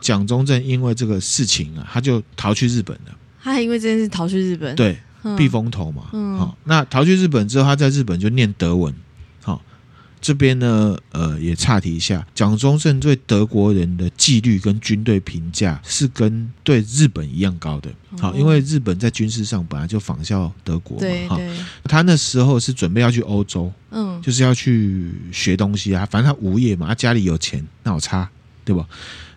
[0.00, 3.16] 蒋中正因为这个事情啊，他就逃去日本了。
[3.42, 6.02] 他还因为这件事逃去日本，对，嗯、避风头嘛。
[6.02, 8.94] 好、嗯哦，那逃去日本之后，他在日本就念德文。
[9.42, 9.60] 好、哦，
[10.18, 17.90] 这边呢，呃，也岔题一下，蒋中正对德国人的纪律跟军队评价是跟对日本一样高的。
[18.18, 21.00] 好、哦，因为日本在军事上本来就仿效德国嘛。
[21.00, 26.06] 对，对、哦，他那时候是准备要去欧洲，嗯，就是要去学东西啊。
[26.10, 28.26] 反正他无业嘛，他家里有钱，那我差，
[28.64, 28.86] 对吧？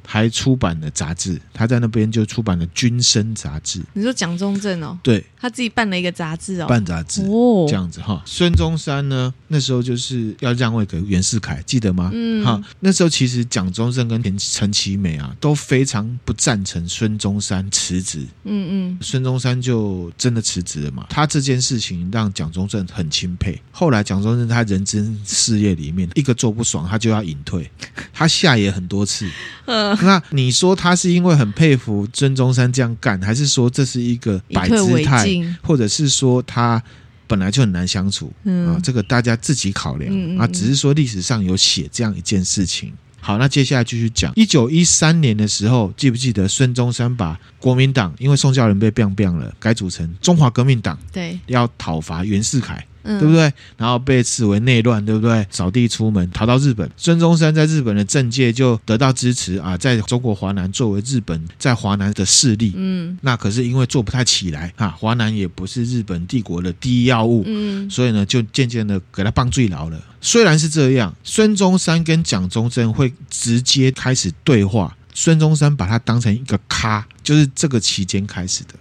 [0.09, 3.81] 还出版了杂志，他在那边就出版了《军声》杂志。
[3.91, 4.97] 你说蒋中正哦？
[5.03, 8.23] 对，他自己办了一个杂志哦，办杂志哦，这样子哈。
[8.25, 12.09] 孙中山呢，那时候就是要让位给袁世凯，记得吗？
[12.13, 18.25] 嗯，哈，那时候其实蒋中正跟陈陈其美啊都非常不赞成孙中山辞职。
[18.45, 21.05] 嗯嗯，孙中山就真的辞职了嘛？
[21.09, 23.61] 他这件事情让蒋中正很钦佩。
[23.73, 27.69] 后来蒋中正他人生事业里面一个做不爽，他就要隐退，
[28.13, 29.29] 他下野很多次。
[29.67, 29.96] 嗯。
[30.05, 35.27] 那你说他是因为很佩服孙中山这样干，还是说这是一个摆姿态，
[35.61, 36.81] 或者是说他
[37.25, 40.11] 本来就很难相处、嗯、啊，这个大家自己考量。
[40.13, 40.39] 嗯嗯嗯。
[40.39, 42.93] 啊，只是说历史上有写这样一件事情。
[43.19, 52.85] 好，那接下来继续讲，一九一三年的时候，记不记得孙中山把国民党因为宋教仁被变变了，改组成中华革命党，对，要讨伐袁世凯。
[53.19, 53.51] 对不对？
[53.77, 55.45] 然后被视为内乱，对不对？
[55.49, 56.89] 扫地出门，逃到日本。
[56.97, 62.73] 孙中山在日本的政界就得到支持啊，在中国华南作为日本在华南的势力。
[62.75, 67.43] 嗯，那可是因为做不太起来啊，华南也不是日本帝国的第一要务。
[67.45, 69.99] 嗯，所以呢，就渐渐的给他棒最牢了。
[70.19, 74.95] 虽然是这样，孙中山跟蒋中正会直接开始对话。
[75.13, 78.73] 孙中山把他当成一个咖，就是这个期间开始的。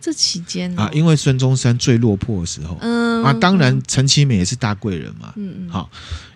[0.00, 5.66] 这期间、哦、啊，因为孙中山最落魄的时候，嗯啊，当然陈其美也是大贵人嘛，嗯。
[5.66, 5.90] 嗯，好，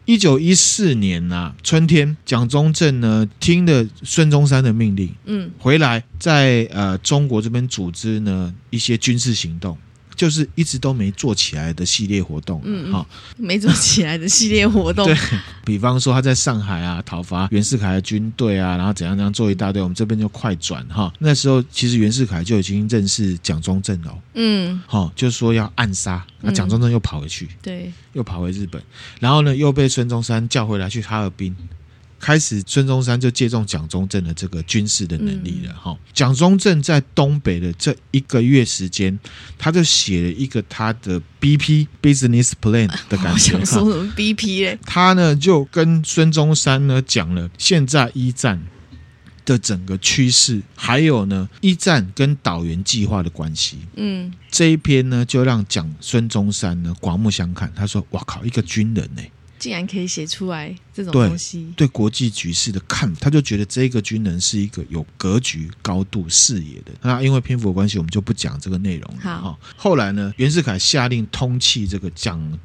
[0.05, 9.79] 一九一四年呐、啊，春天，蒋中正呢听了孙中山的命令，嗯，回来在呃中国这边组织呢一些军事行动。
[10.15, 15.17] 就是一直都没做起来的系列活动，嗯，好，没做起来的系列活动， 对，
[15.65, 21.13] 比方说他在上海啊讨伐袁世凯的军队啊，然后怎样怎样做一大堆，我们这边就快转哈。
[21.19, 28.83] 那时候其实袁世凯就已经认识蒋中正了，嗯，好，就是说要暗杀，那蒋中正又跑回去，对，又跑回日本，
[29.21, 31.55] 然后呢又被孙中山叫回来去哈尔滨。
[32.25, 35.75] 开始，孙中山就借重蒋中正的这个军事的能力了。
[35.75, 39.19] 哈、嗯，蒋中正在东北的这一个月时间，
[39.59, 44.79] 他就写了一个他的 BP Business Plan 的感想说什么 BP 嘞？
[44.87, 48.59] 他呢就跟孙中山呢讲了现在一战
[49.45, 53.81] 的整个趋势，还有呢一战跟导员计划的关系。
[53.97, 57.71] 嗯，这一篇呢就让蒋孙中山呢刮目相看。
[57.77, 59.23] 他说：“哇靠，一个军人呢。”
[59.65, 66.93] 竟然可以写出来这种东西，对，对国际局势的看，他就觉得这个军人是一个有格局、高度视野的。
[67.01, 69.21] 那因为篇幅的关系，我们就不讲这个内容了。
[69.23, 72.59] 好，后来呢，袁世凯下令通气这个蒋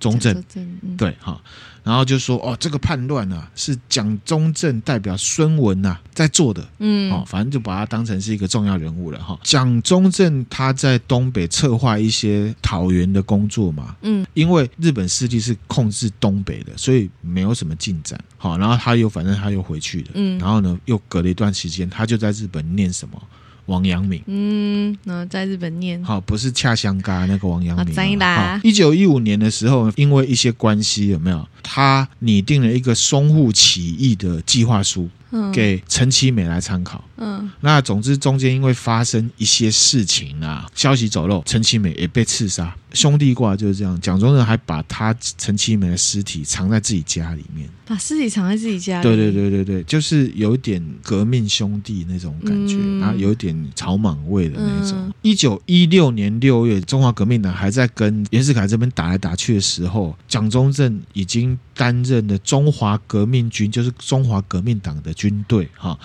[0.00, 1.38] 中正，嗯、对，哈。
[1.82, 9.38] 然后就说哦，这个叛乱啊，是蒋中正代表孙文呐在做的，嗯，哦，反正就把他当成是一个重要人物了哈。
[9.42, 18.18] 蒋中正他在东北策划一些讨袁的工作嘛，嗯，因为日本势力是控制东北的，所以没有什么进展。
[18.36, 23.20] 好，然后他又反正他又回去了，嗯，然后呢又隔了一段时间，他就在日本念什么。
[23.66, 28.18] 王阳明，嗯，那在日本念好，不是恰香嘎那个王阳明。
[28.18, 31.46] 好，一九一五年的时候，因为一些关系，有没有？
[31.62, 35.08] 他拟定了一个淞沪起义的计划书。
[35.52, 37.04] 给陈其美来参考。
[37.18, 42.74] 嗯，那总之中间因为发生一些事情啊，消息走漏，陈其美也被刺杀。
[42.94, 49.02] 兄弟挂就是这样，蒋中正还把他陈其美的尸体藏在自己家里面，把尸体藏在自己家里。
[49.02, 55.12] 对对对对对，就是有点革命兄弟那种感觉，嗯、然后有点草莽味的那种。
[55.20, 65.14] 一九一六年六月，中华革命党还在跟袁世凯这边打来打去的时候，蒋中正已经担任的中华革命军，就是中华革命党的。
[65.18, 65.98] 军队哈，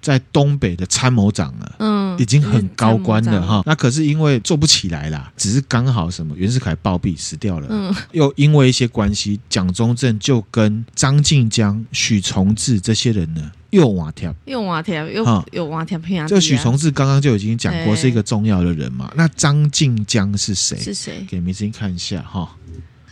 [0.00, 3.64] 在东北的参谋长了，嗯，已经很高官了哈。
[3.66, 16.24] 那可是因为做不起来啦，只是刚好什么袁世凯暴毙死掉了，嗯，又因为一些关系，蒋中正就跟张晋江、许崇智这些人呢，又瓦条，又瓦条，又又瓦条偏。
[16.28, 19.10] 这个许崇智刚刚就已经讲过是一个重要的人嘛。
[19.16, 20.78] 那张晋江是谁？
[20.78, 21.26] 是谁？
[21.28, 22.56] 给明星看一下哈。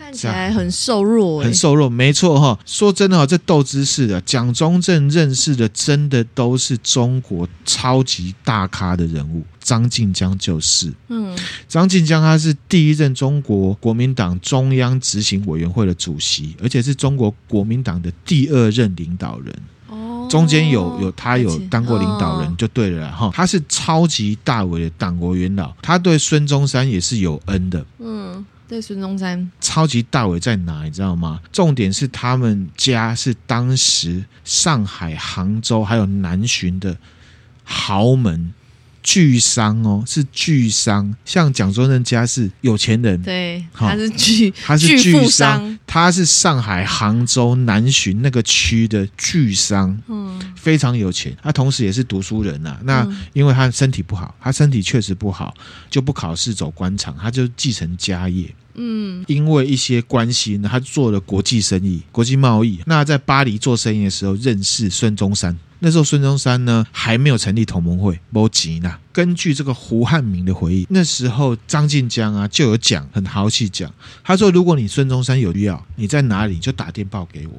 [0.08, 2.58] 看起来很瘦弱，很瘦弱，没错哈。
[2.64, 9.44] 说真的哈，这斗知识的蒋中正认识的，真的都是中国超级大咖的人物。
[9.60, 11.36] 张晋江就是，嗯，
[11.68, 19.54] 张晋江他是第一任中国国民党中央执行委员会的主席，而且是中国国民党的第二任领导人。
[19.90, 23.30] 哦，中间有有他有当过领导人就对了哈。
[23.34, 27.84] 他是超级大伟的党国元老，他对孙中山也是有恩的。
[27.98, 28.42] 嗯。
[28.68, 30.84] 对孙中山超级大伟在哪？
[30.84, 31.40] 你知道吗？
[31.50, 36.98] 重点是他们家是当时上海、杭州还有南浔的
[37.64, 38.52] 豪门。
[39.10, 51.34] 巨商哦，是巨商，像蒋中正家是有钱人，对，他是巨，他是巨商，他是上海、杭州、南浔那个区的巨商，嗯，非常有钱。
[51.42, 52.80] 他同时也是读书人呐、啊。
[52.84, 55.54] 那因为他身体不好，他身体确实不好，
[55.88, 58.54] 就不考试走官场，他就继承家业。
[58.74, 62.78] 嗯，因为一些关系呢，他做了国际生意、国际贸易。
[62.84, 65.58] 那在巴黎做生意的时候，认识孙中山。
[65.80, 68.98] 那时候孙中山呢还没有成立同盟会，没急呢。
[69.12, 77.54] 根据这个胡汉民的回忆，那时候张晋江啊就有讲，很豪气讲，他说：“如果你孙中山有必要，你在哪里就打电报给我。”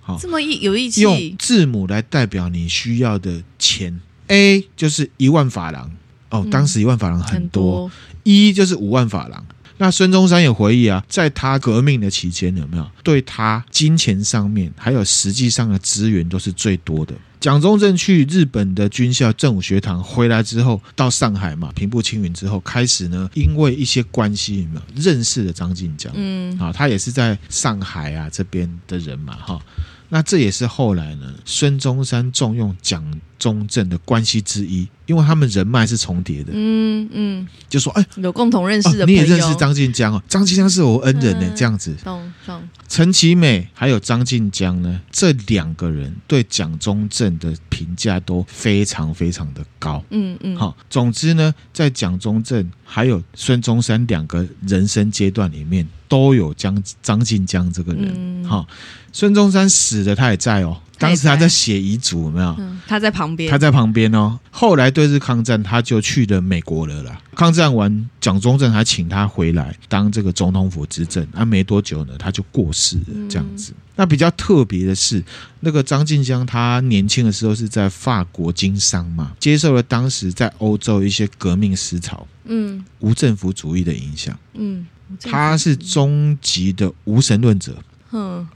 [0.00, 4.00] 好，这么有义气，用字母来代表你需要的钱。
[4.28, 5.90] A 就是一万法郎
[6.30, 7.90] 哦，当时一万法郎很多。
[8.22, 9.44] 一就是五万法郎。
[9.78, 17.14] 那孙中山也回忆啊，在他革命的期间，有没有对他金钱上面还有实际上的资源都是最多的。
[17.40, 26.10] 蒋中正去日本的军校政武学堂回来之后，到上海嘛，平步青云之后，开始呢，因为一些关系，有没有认识了张静江？
[26.16, 29.60] 嗯，啊，他也是在上海啊这边的人嘛，哈。
[30.08, 33.04] 那这也是后来呢，孙中山重用蒋
[33.44, 36.50] 中正的关系之一，因为他们人脉是重叠的。
[36.54, 41.94] 嗯嗯，就说哎，有共同认识的、哦，你也认识张晋江哦，张晋江是我恩人呢，嗯、这样子。
[42.02, 42.62] 懂懂。
[42.88, 50.02] 陈其美还有张晋江呢，这两个人对蒋中正的评价都非常非常的高。
[50.08, 50.56] 嗯嗯。
[50.56, 58.42] 好，总之呢，在蒋中正还有孙中山两个人生阶段里面，都有张张晋江这个人。
[58.48, 58.66] 好、嗯，
[59.12, 60.80] 孙中山死了，他也在哦。
[60.98, 62.54] 当时他在写遗嘱，有没有？
[62.58, 64.38] 嗯，他在旁边，他在旁边哦。
[64.50, 67.20] 后来对日抗战，他就去了美国了啦。
[67.34, 71.26] 抗战完，蒋中正还请他回来当这个总统府执政。
[71.32, 73.28] 啊，没多久呢，他就过世了。
[73.28, 75.22] 这样子，那比较特别的是，
[75.60, 84.86] 那个张静江他年轻的时候是在法国经商嘛，接受了当时在欧洲一些革命思潮，嗯，无政府主义的影响，嗯，
[85.20, 87.76] 他是终极的无神论者。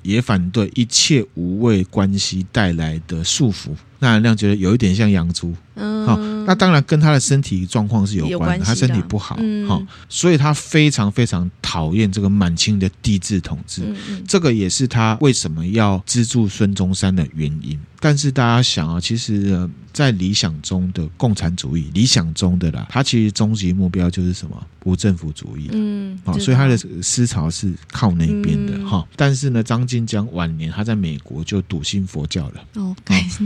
[0.02, 3.74] 也反对一切无谓关系带来的束缚。
[3.98, 5.54] 那蓝亮觉得有一点像养猪。
[5.80, 13.82] 嗯，好，那当然跟他的身体状况是有关的，关他身体不好，好、嗯，所以他非常非常讨厌这个满清的帝制统治。
[13.84, 17.78] 嗯嗯，这个也是他为什么要资助孙中山的原因。
[18.00, 24.66] 但是大家想啊，其实，在理想中的共产主义，理想中的啦，他其实终极目标就是什么？
[24.84, 25.68] 无政府主义。
[25.72, 29.06] 嗯，好，所以他的思潮是靠那边的哈、嗯。
[29.16, 32.64] 但是呢，张晋江晚年他在美国就笃信佛教了。
[32.74, 32.96] 哦，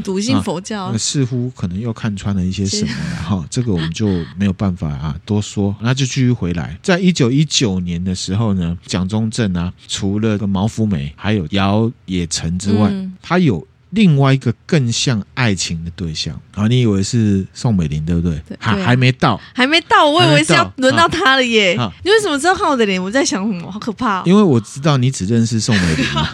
[0.04, 3.46] 笃信佛教，那似乎可能又看穿了一些什么了哈。
[3.50, 6.78] 这个我们就没有办法啊多说，那就继续回来。
[6.82, 13.66] 在一九一九年的时候呢，蒋中正啊，除了个毛福梅还有姚冶成之外，嗯、他有。
[13.94, 18.42] 另外一个更像爱情的对象，啊，你以为是宋美龄对不对？
[18.48, 21.74] 对，还、啊、还没到，还没到，我以为是要轮到他了耶。
[21.74, 22.98] 啊、你为什么知道看我的脸？
[23.02, 23.70] 我在想什么？
[23.70, 24.22] 好可怕、哦！
[24.24, 26.26] 因为我知道你只认识宋美龄嘛。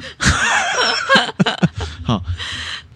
[2.05, 2.23] 好，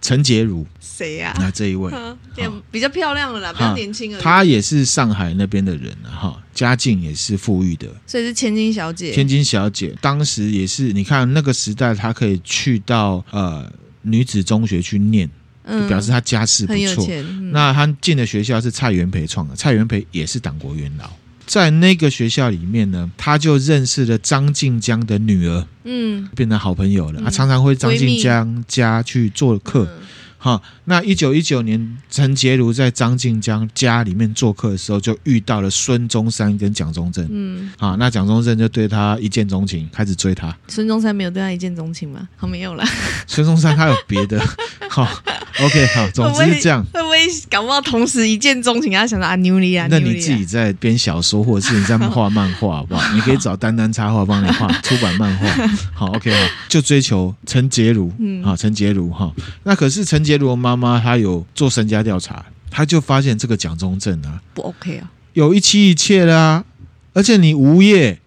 [0.00, 0.64] 陈洁如
[1.02, 1.34] 谁呀？
[1.38, 1.92] 那这一位，
[2.70, 4.20] 比较漂亮了啦，比较年轻了。
[4.20, 9.12] 她也是上海那边的人哈，家境也是富裕的，所以是千金小姐。
[9.12, 13.70] 千金小姐当时也是，你看那个时代，她可以去到呃。
[14.04, 15.30] 女子中学去念，
[15.64, 17.06] 就表示他家世不错。
[17.08, 21.08] 嗯嗯、那他进的学校是蔡元培创的，蔡元培也是党国元老。
[21.46, 27.20] 在那个学校里面呢，他就认识了张晋江的女儿，嗯，变成好朋友了。
[27.22, 29.88] 他、嗯、常常会张晋江家去做客。
[30.36, 37.24] 好，那一九一九年，陈洁如在张静江家里面做客的时候，就遇到了孙中山跟蒋中正。
[37.30, 40.54] 嗯，好，那蒋中正就对他一见钟情，开始追他。
[40.66, 42.28] 孙中山没有对他一见钟情吗？
[42.36, 42.84] 好，没有了。
[43.28, 44.40] 孙中山他有别的。
[44.90, 45.08] 好
[45.60, 46.84] ，OK，好，总之是这样。
[46.92, 47.16] 会不会
[47.48, 48.92] 搞不好同时一见钟情？
[48.92, 53.10] 他想到啊，牛里啊，那你自己在编小说，或者是你在画漫画，好不好？
[53.14, 55.48] 你可以找丹丹插画帮你画出版漫画。
[55.94, 58.12] 好，OK，好，就追求陈洁如。
[58.18, 59.32] 嗯，好，陈洁如哈。
[59.62, 60.32] 那可是陈洁。
[60.32, 66.64] 如妈妈妈她有做身家调查，她就发现这个蒋中正啊不 OK 啊，有一妻一妾啦啊，
[67.12, 68.18] 而且你无业，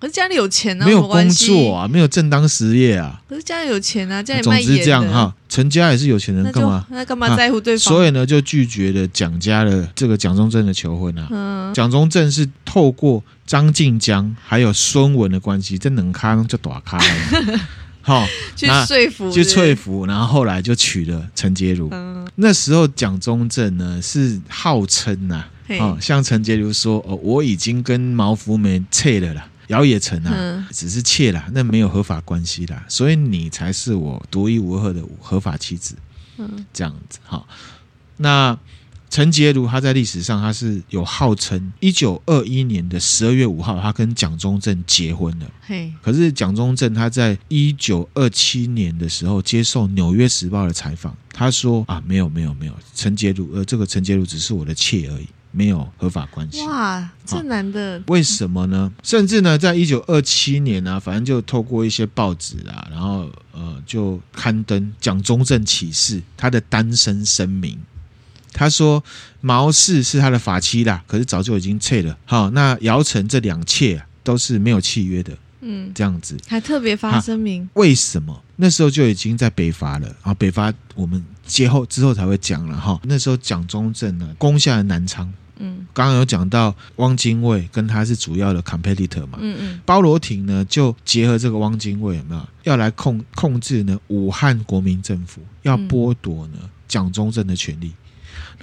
[0.00, 4.74] 可是家里有钱啊，没有工作啊，没有正当实业啊，可是家里有钱啊，家里卖盐的。
[4.74, 6.86] 总之这样哈，陈家也是有钱人，干嘛？
[6.90, 7.78] 那干嘛在乎对方？
[7.80, 11.26] 所以呢，就拒绝了蒋家的这个蒋中正的求婚啊。
[11.30, 17.60] 嗯，蒋中正是透过张晋江还有孙文的关系，这能开就打开了。
[18.02, 21.88] 好， 去说服，去说服，然后后来就娶了陈洁如。
[21.92, 25.48] 嗯、那时候蒋中正呢是号称呐、啊，
[25.80, 35.94] 哦，向陈洁如说：“哦，我已经跟毛福梅妾了啦，姚也成啊，嗯、只是妾啦，那没有合法关系啦，所以你才是我独一无二的合法妻子。”
[36.38, 37.46] 嗯，这样子，好，
[38.16, 38.58] 那。
[39.12, 45.44] 陈洁如，他在历史上他是有号称，一九二一年的十二月五号，他跟蒋中正结婚了。
[45.60, 56.62] 嘿，可是蒋中正他在一九二七年的时候接受《纽约时报》的采访，他说啊，没有没有没有，陈洁如呃，这个陈洁如只是我的妾而已，没有合法关系。
[56.62, 58.90] 哇，这男的为什么呢？
[59.02, 67.78] 甚至呢，在一九二七年呢、啊，反正就透过一些报纸啊，然后呃，就刊登蒋中正启事他的单身声明。
[68.52, 69.02] 他说
[69.40, 72.16] 毛氏是他的法妻啦，可是早就已经撤了。
[72.24, 75.36] 好，那姚晨这两妾啊，都是没有契约的。
[75.64, 78.42] 嗯，这样子还特别发声明，为什么？
[78.56, 80.34] 那时候就已经在北伐了啊！
[80.34, 83.00] 北伐我们节后之后才会讲了哈。
[83.04, 97.92] 那时候蒋中正呢攻下了南昌，嗯，刚刚有讲到汪精卫跟他是主要的 competitor 嘛，嗯嗯，包罗廷呢就结合这个汪精卫有没有要来控控制呢武汉国民政府，要剥夺呢蒋中正的权力。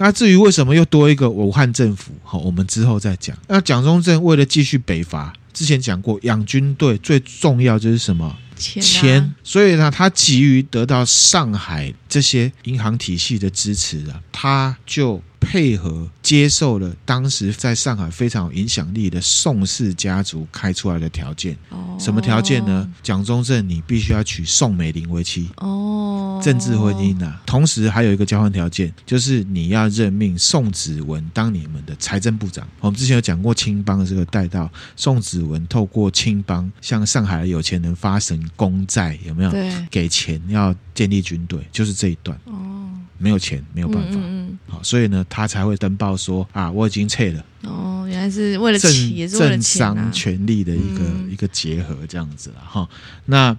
[0.02, 3.36] 那至于为什么又多一个武汉政府，好，我们之后再讲。
[3.48, 8.34] 那蒋中正为了继续北伐，之前讲过养军队最重要就是什么？
[8.56, 9.34] 钱，钱。
[9.44, 15.22] 所以呢，他急于得到上海这些银行体系的支持啊，他就。
[15.40, 21.56] 配合接受了当时在上海非常有影响力的宋氏家族开出来的条件。
[21.70, 22.88] 哦，什么条件呢？
[23.02, 25.48] 蒋中正，你必须要娶宋美龄为妻。
[25.56, 27.42] 哦，政治婚姻啊。
[27.46, 32.68] 同时还有一个交换条件，就是你要任命宋子文当你们的财政部长。
[32.78, 39.50] 我们之前有讲过青帮的这个带到宋子文透过青帮向上海的有钱人发行公债，有没有？
[39.50, 42.38] 对，给钱要建立军队，就是这一段。
[42.44, 42.76] 哦。
[43.20, 47.44] 没有钱，没有办法，嗯，好，所以呢，他才会登报说啊，我已经撤了。
[47.64, 52.88] 哦，原来是为了政也是为了政商权力的一个、嗯、一个结合，这样子了哈。
[53.26, 53.54] 那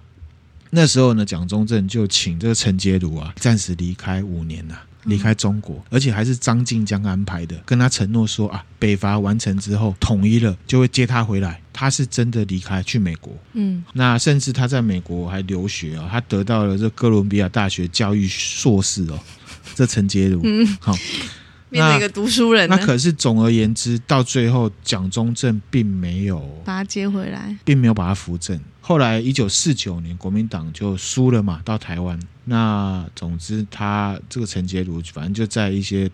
[0.70, 11.60] 那时候呢，蒋中正就请这个陈洁如啊，暂时离开五年了，离开中国，嗯、而且还是张静江安排的，跟他承诺说啊，北伐完成之后统一了，就会接他回来。
[11.72, 19.18] 他是真的离开去美国，嗯，那甚至他在美国还留学啊，他得到了这哥伦比亚大学教育硕士哦。
[19.74, 20.94] 这陈洁如，嗯，好，
[21.70, 22.68] 变成一个读书人。
[22.68, 28.60] 那可是总而言之，到最后蒋中正并没有把他接回来，并没有把他扶正。
[28.80, 32.18] 后来一九四九年，国民党就输了嘛，到台湾。
[32.44, 36.10] 那总之，他这个陈洁如，反正就在一些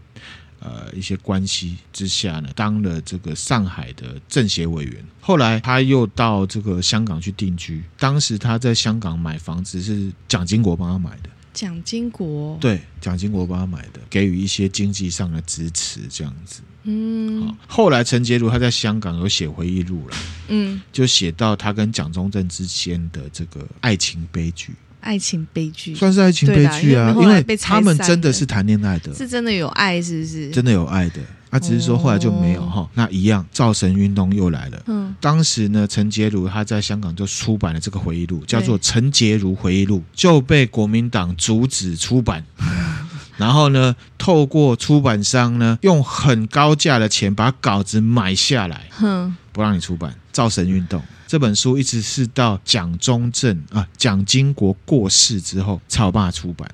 [0.60, 5.02] 呃一些关系之下呢，当了这个上海的政协委员。
[5.20, 7.82] 后来他又到这个香港去定居。
[7.98, 11.30] 当时他在香港买房子是蒋经国帮他买的。
[11.58, 16.60] 蒋经国对，蒋经国帮他买的，给予一些经济上的支持，这样子。
[16.84, 17.56] 嗯，好。
[17.66, 24.72] 后来陈洁如他在香港有写回忆录了，嗯，就写到他跟蒋中正之间的这个爱情悲剧。
[25.00, 30.50] 爱情悲剧算是爱情悲剧啊，因为他们真的是谈恋爱的，是真的有爱，是不是？
[30.50, 31.20] 真的有爱的。
[31.50, 34.82] 他只是说后来就没有哈、哦，那一样造神运动又来了。
[34.86, 42.44] 嗯，当时呢，陈洁如他在香港就出版了这个回忆录，叫做《陈洁如回忆录》，就被国民党阻止出版。
[43.38, 50.14] 然后呢，透过出版商呢，用很高价的钱把稿子买下来，哼，不让你出版。
[50.32, 56.70] 造神运动这本书一直是到蒋中正啊，蒋经国过世之后才有办法出版。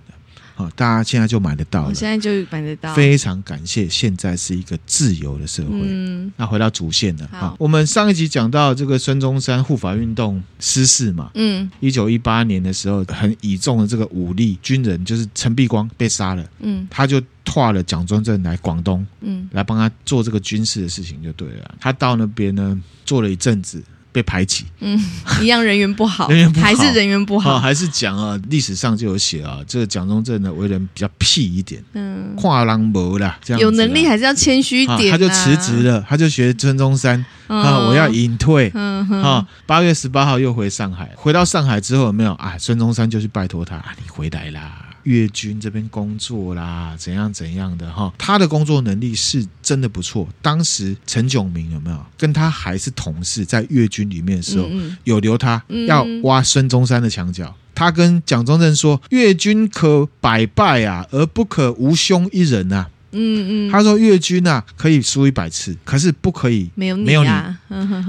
[0.55, 1.89] 好，大家现在就买得到了。
[1.89, 2.95] 我现在就买得到。
[2.95, 5.71] 非常感谢，现在是一个自由的社会。
[5.73, 7.29] 嗯，那回到主线了。
[7.33, 11.31] 好，我们上一集讲到这个孙中山护法运动失事嘛。
[11.35, 11.69] 嗯。
[11.81, 16.47] 一九一八年的时候，很倚重的这个武力军人就是陈璧光被杀了。
[16.61, 16.87] 嗯。
[16.89, 21.75] 他就托了蒋中正来广东，嗯，来帮他做这个军事的事情就对了。
[21.81, 23.83] 他到那边呢，做了一阵子。
[24.15, 24.97] 被排挤，嗯，
[25.43, 42.33] 一样人缘不好， 人缘不好，还是人缘不好，哦、还是讲啊，历史上就有写啊，这个蒋中正呢为人比较屁一点，嗯，跨狼博啦，这样有能力还是要谦虚一点、啊哦，他就辞职了，他就学孙中山啊、哦，我要隐退，嗯哼，哦、八月十八号又回上海，回到上海之后有没有？
[42.35, 42.55] 啊？
[42.57, 44.84] 孙中山就去拜托他，啊、你回来啦。
[45.05, 48.13] 粤军这边工作啦，怎样怎样的哈？
[48.19, 50.29] 他的工作能力是真的不错。
[50.43, 57.55] 当时陈炯明有没有跟他还是同事，在粤军里面的时候，嗯嗯有留他要挖孙中山的墙角。
[57.75, 67.31] 他跟蒋中正说：“粤军可百败啊，而不可无兄一人啊。”嗯嗯，他说越军啊可以输一百次，可是不可以没有你，没有你。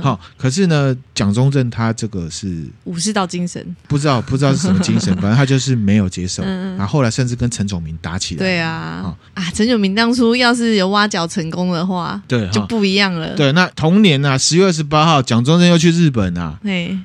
[0.01, 6.43] 好，可是呢，蒋中正他这个是武士道精神，不知道不知道是什么精神， 反正他就是没有接受。
[6.43, 8.39] 然后后来甚至跟陈炯明打起来。
[8.39, 13.35] 对啊，啊，陈炯明当初要是有挖角成功的话，对，就不一样了。
[13.35, 16.59] 对，那同年啊，十月二十八号，蒋中正又去日本啊，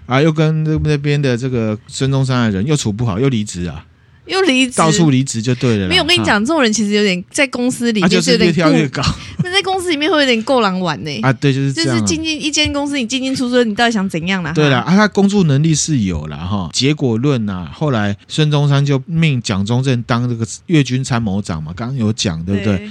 [0.07, 3.85] 啊，又跟那那边的这个孙中山的人又处不好，又离职啊。
[4.31, 5.89] 又离职，到处离职就对了。
[5.89, 9.03] 没有，我跟你讲，这种人其实有点在公司里面就是越跳越高。
[9.43, 11.21] 那在公司里面会有点够狼玩呢。
[11.23, 11.95] 啊，对，就是这样。
[11.95, 14.53] 就是进进一间公司，你进进出出，你到底想怎样啦？
[14.53, 16.71] 对了，啊，他工作能力是有了哈。
[16.73, 22.77] 结果论啊，后来孙中山就命蒋中正当这个粤军参谋长嘛，刚刚有讲，对不对？
[22.77, 22.91] 对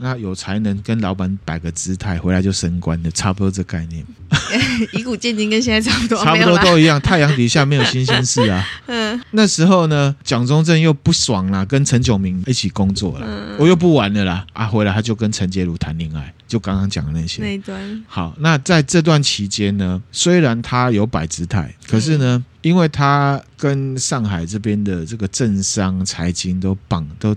[0.00, 4.04] 那有才能跟老板摆个姿态，回来就升官的，差不多这概念。
[4.92, 7.00] 以古见今，跟现在差不多， 差不多都一样。
[7.00, 8.66] 太阳底下没有新鲜事啊。
[8.86, 9.20] 嗯。
[9.32, 14.46] 那时候呢，蒋中正又不爽了，跟陈炯明一起工作了，嗯、我又不玩了啦。
[14.52, 17.42] 啊，回来他就跟陈洁如谈恋爱，就刚刚讲的那些。
[17.42, 18.04] 那一段。
[18.06, 27.36] 好，那在这段期间呢，虽然他有摆姿态，可是呢，嗯、因为他跟上海这边的这个政商财经都绑都。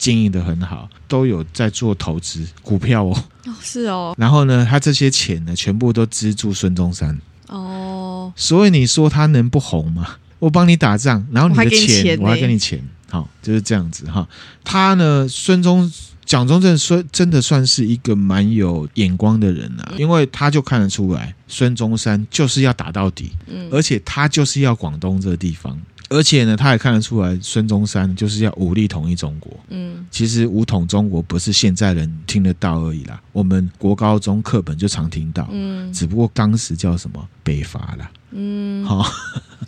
[0.00, 3.24] 经营的很好，都有在做投资股票哦。
[3.46, 4.14] 哦，是哦。
[4.18, 7.16] 然后呢，他这些钱呢，全部都资助孙中山。
[7.46, 8.32] 哦。
[8.34, 10.16] 所以你说他能不红吗？
[10.38, 14.26] 我帮你打仗，然后你的钱，我还给你钱，好，就是这样子哈。
[14.64, 15.92] 他呢，孙中。
[16.26, 25.76] 蒋中正说：“真的算是一个蛮有眼光的人啊，因为他就看得出来，孙中山就是要打到底，嗯，而且他就是要广东这个地方，
[26.10, 39.02] 而且呢，他也看得出来，孙中山就是要武力统一中国，嗯，其实武统中国不是现在人听得到而已啦，我们国高中课本就常听到，嗯，只不过当时叫什么北伐啦，嗯，好。”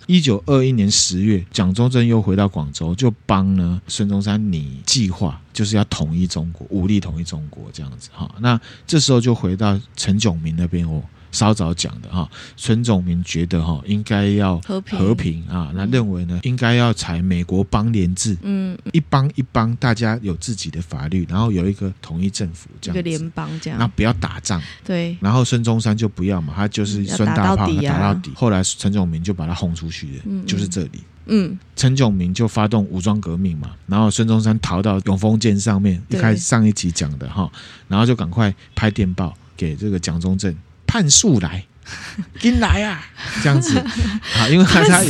[0.08, 8.10] 一九二一年十月，蒋中正又回到广州，就帮呢孙中山拟计划，就是要统一中国，武力统一中国这样子。
[8.12, 8.28] 哈。
[8.40, 11.00] 那这时候就回到陈炯明那边哦。
[11.32, 14.98] 稍早讲的哈，陈炯明觉得哈应该要和平。
[14.98, 37.50] 和平啊，那认为呢应该要采美国邦联制，嗯，一邦一邦大家有自己的法律，然后有一个统一政府这样子，一个联邦这样，那不要打仗，对，然后孙中山就不要嘛，他就是孙大炮打到底，啊，打到底，后来陈炯明就把他轰出去了，嗯，就是这里，嗯，陈炯明就发动武装革命嘛，然后孙中山逃到永丰舰上面，一开始上一集讲的哈，
[37.88, 40.54] 然后就赶快拍电报给这个蒋中正。
[40.92, 41.64] 判数来，
[42.38, 43.02] 跟来啊！
[43.42, 43.78] 这样子
[44.36, 45.02] 啊，因为他他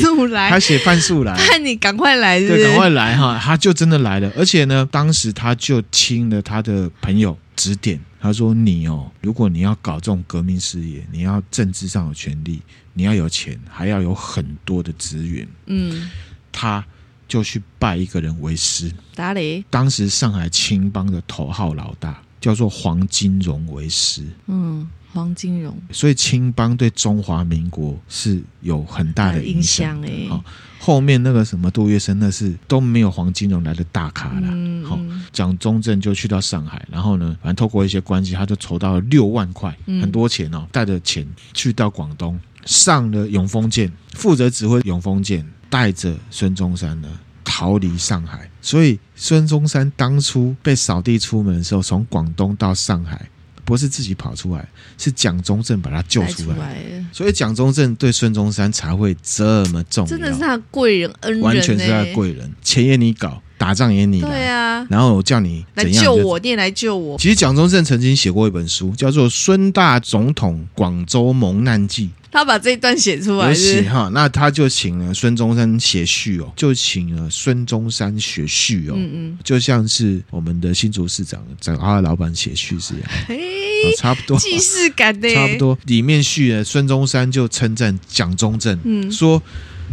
[0.51, 3.37] 他写判数来， 判你赶快来是不是，对，赶快来哈！
[3.43, 12.63] 他就真的来了，而且呢，当时他就听了他的朋友指点，他说：“你哦，如果你要搞这种革命事业，你要政治上有权利，
[12.95, 16.09] 你要有钱，还要有很多的资源。”嗯，
[16.53, 16.85] 他
[17.27, 19.65] 就去拜一个人为师，哪里？
[19.69, 24.25] 当时上海青帮的头号老大叫做黄金荣为师。
[24.47, 24.89] 嗯。
[25.13, 30.27] 黄金荣，所以青帮对中华民国是有很大的影响诶。
[30.29, 30.43] 好，
[30.81, 34.49] 后面那个什么杜月笙，那是都没有黄金荣来的大咖了。
[34.87, 34.99] 好，
[35.31, 48.51] 蒋中正就去到上海，然后呢，反正透过一些关系，他就筹到了六万块，很多钱哦，带着钱去到广东，上了永丰舰，负责指挥永丰舰，带着孙中山呢逃离上海。
[48.63, 53.29] 所以孙中山当初被扫地出门的时候，从广东到上海。
[53.65, 67.17] 不是自己跑出来，是蒋中正把他救出来，所以蒋中正对孙中山才会这么重要，真的是他贵人恩人，完全是他贵人，钱也你搞，打仗也你来，对啊，然后我叫你来救我，你也来救我。
[67.17, 72.07] 其实蒋中正曾经写过一本书，叫做《孙大总统广州蒙难记》。
[72.33, 85.79] 他把这一段写出来是哈，那他就请了孙中山写序哦，就请了孙中山写序哦，嗯嗯，就像是我们的新竹市长找他的老板写序是一样，嘿差不多既视感的，差不多。
[85.85, 89.41] 里面序呢，孙中山就称赞蒋中正，嗯，说。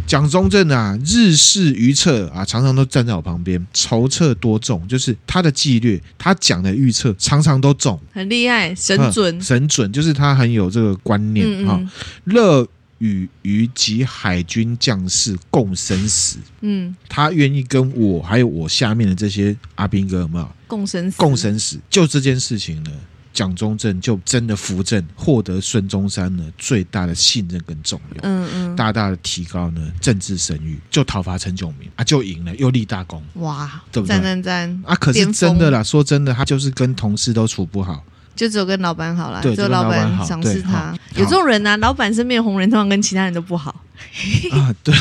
[0.06, 11.80] 蒋中正啊，日式愚策啊，常常都站在我旁边，筹策多中，就是他的纪律，他讲的预测常常都中，很厉害，神准，神准，就是他很有这个观念哈。
[12.24, 12.66] 乐
[12.98, 21.16] 与于及海军将士共生死，嗯，他愿意跟我还有我下面的这些阿兵哥有没有共生死？
[21.16, 22.90] 共生死，就这件事情呢。
[23.32, 34.16] 蒋中正就真的扶正，获得孙中山呢最大的信任跟重用，嗯嗯，大大的提高呢政治声誉，就讨伐陈炯明啊，就赢了，又立大功，哇，对不对？
[34.16, 34.94] 赞赞赞啊！
[34.96, 38.02] 可是真的啦，说真的，他就是跟同事都处不好，
[38.34, 40.92] 就只有跟老板好了，对，只有老板赏识他。
[41.14, 43.84] 有这种人啊，老板身边红人通常跟其他人都不好
[44.50, 44.94] 啊，对，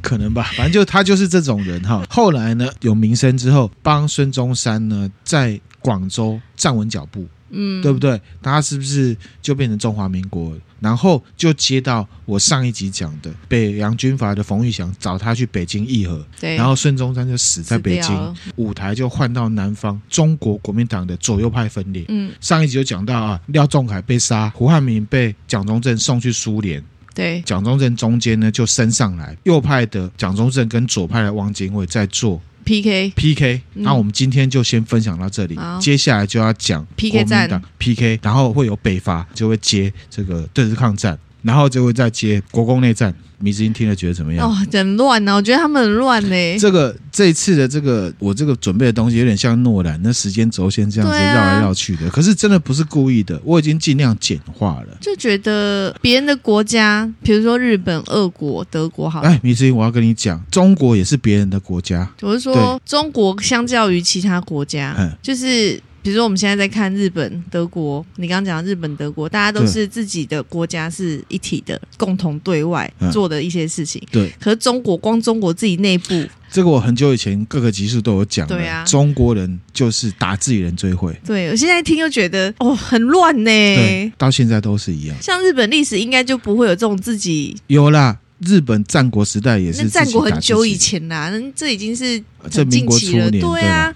[0.00, 2.02] 可能吧，反正就他就是这种人哈。
[2.08, 7.26] 后来呢，有名声之后，帮孙中山呢在广州站稳脚步。
[7.50, 8.20] 嗯，对不对？
[8.42, 10.52] 他是不是就变成中华民国？
[10.78, 22.04] 然后就接到我上一集讲的北洋军阀的冯玉祥找他去北京议和，对，然后孙中山就死在北京，舞台就换到南方，中国国民党的左右派分裂。
[22.08, 26.84] 嗯，上一集就讲到啊，廖仲恺被杀，胡汉民被蒋中正送去苏联，
[27.14, 32.40] 对，蒋中正中间呢就升上来，右派的蒋中正跟左派的汪精卫在做。
[32.66, 37.62] P K P K，那我们今天就先分享到这里，嗯、接下来就要讲 P K 战。
[37.78, 43.14] P K，然后会有北伐，就会接这个对日抗战，然后就会再接国共内战。
[43.38, 44.48] 迷之音听了觉得怎么样？
[44.48, 46.56] 哦，很乱呢、啊，我觉得他们很乱呢、欸。
[46.58, 52.06] 这个这一次的这个我这个准备的东西有点像诺兰，那时间轴线这样子绕来绕去的。
[52.06, 54.96] 啊、可是真的不是故意的，我已经尽量简化了。
[55.02, 59.20] 就觉得别人的国家，比如说日本、俄国、德国，好。
[59.20, 62.10] 哎，迷之音，我要跟你讲，中国也是别人的国家。
[62.22, 65.78] 我是说，中国相较于其他国家，嗯、就是。
[66.06, 74.00] 比如说我们现在在看日本、德国，你刚刚讲日本、德国，大家都是自己的国家是一体的，共同对外做的一些事情。
[74.12, 78.46] 对，可是中国光中国自己内部，这个我很久以前各个集数都有讲。
[78.46, 81.12] 对啊，中国人就是打自己人最会。
[81.26, 83.50] 对，我现在听又觉得哦，很乱呢。
[83.50, 85.16] 对，到现在都是一样。
[85.20, 88.16] 像日本历史应该就不会有这种自己有啦。
[88.46, 93.28] 日本战国时代也是，战国很久以前啦，这已经是很近期了。
[93.28, 93.92] 对啊，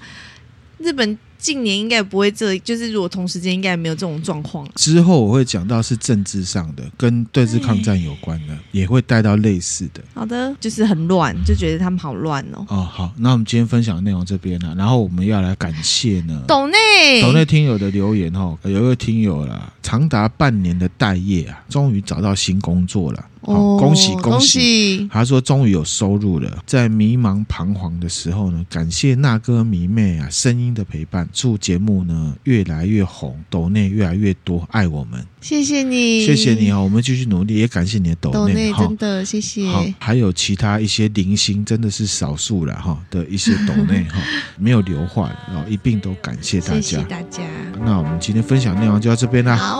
[0.78, 1.16] 日本。
[1.40, 4.68] 近年应该不会这，就是如果同时间应该没有这种状况。
[4.74, 10.02] 之后我会讲到是政治上的，跟对日抗战有关的，也会带到类似的。
[10.14, 12.64] 好的，就是很乱，就觉得他们好乱哦。
[12.68, 23.24] 哦，好，那我们今天分享的内容这边呢，然后我们要来感谢呢，懂内懂内听友的留言哈，有一个听友啦，长达半年的待业啊，终于找到新工作了。
[23.42, 25.08] 好，恭喜恭喜！
[25.10, 36.78] 他说终于有收入了，在迷茫彷徨的时候呢，感谢那哥迷妹啊声音的陪伴，祝节目呢越来越红，抖内越来越多，爱我们，谢谢你，谢谢你啊！
[36.78, 39.66] 我们继续努力，也感谢你的抖内，真的谢谢。
[39.68, 44.20] 好，还有其他一些零星，真的是少数了哈的一些抖内哈，
[44.60, 47.42] 没有留话，然后一并都感谢大家，谢谢大家。
[47.82, 49.79] 那我们今天分享内容就到这边啦，好，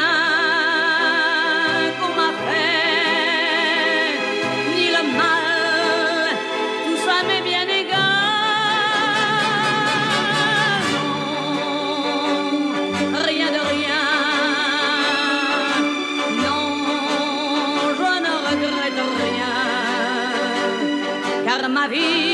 [21.81, 22.30] María.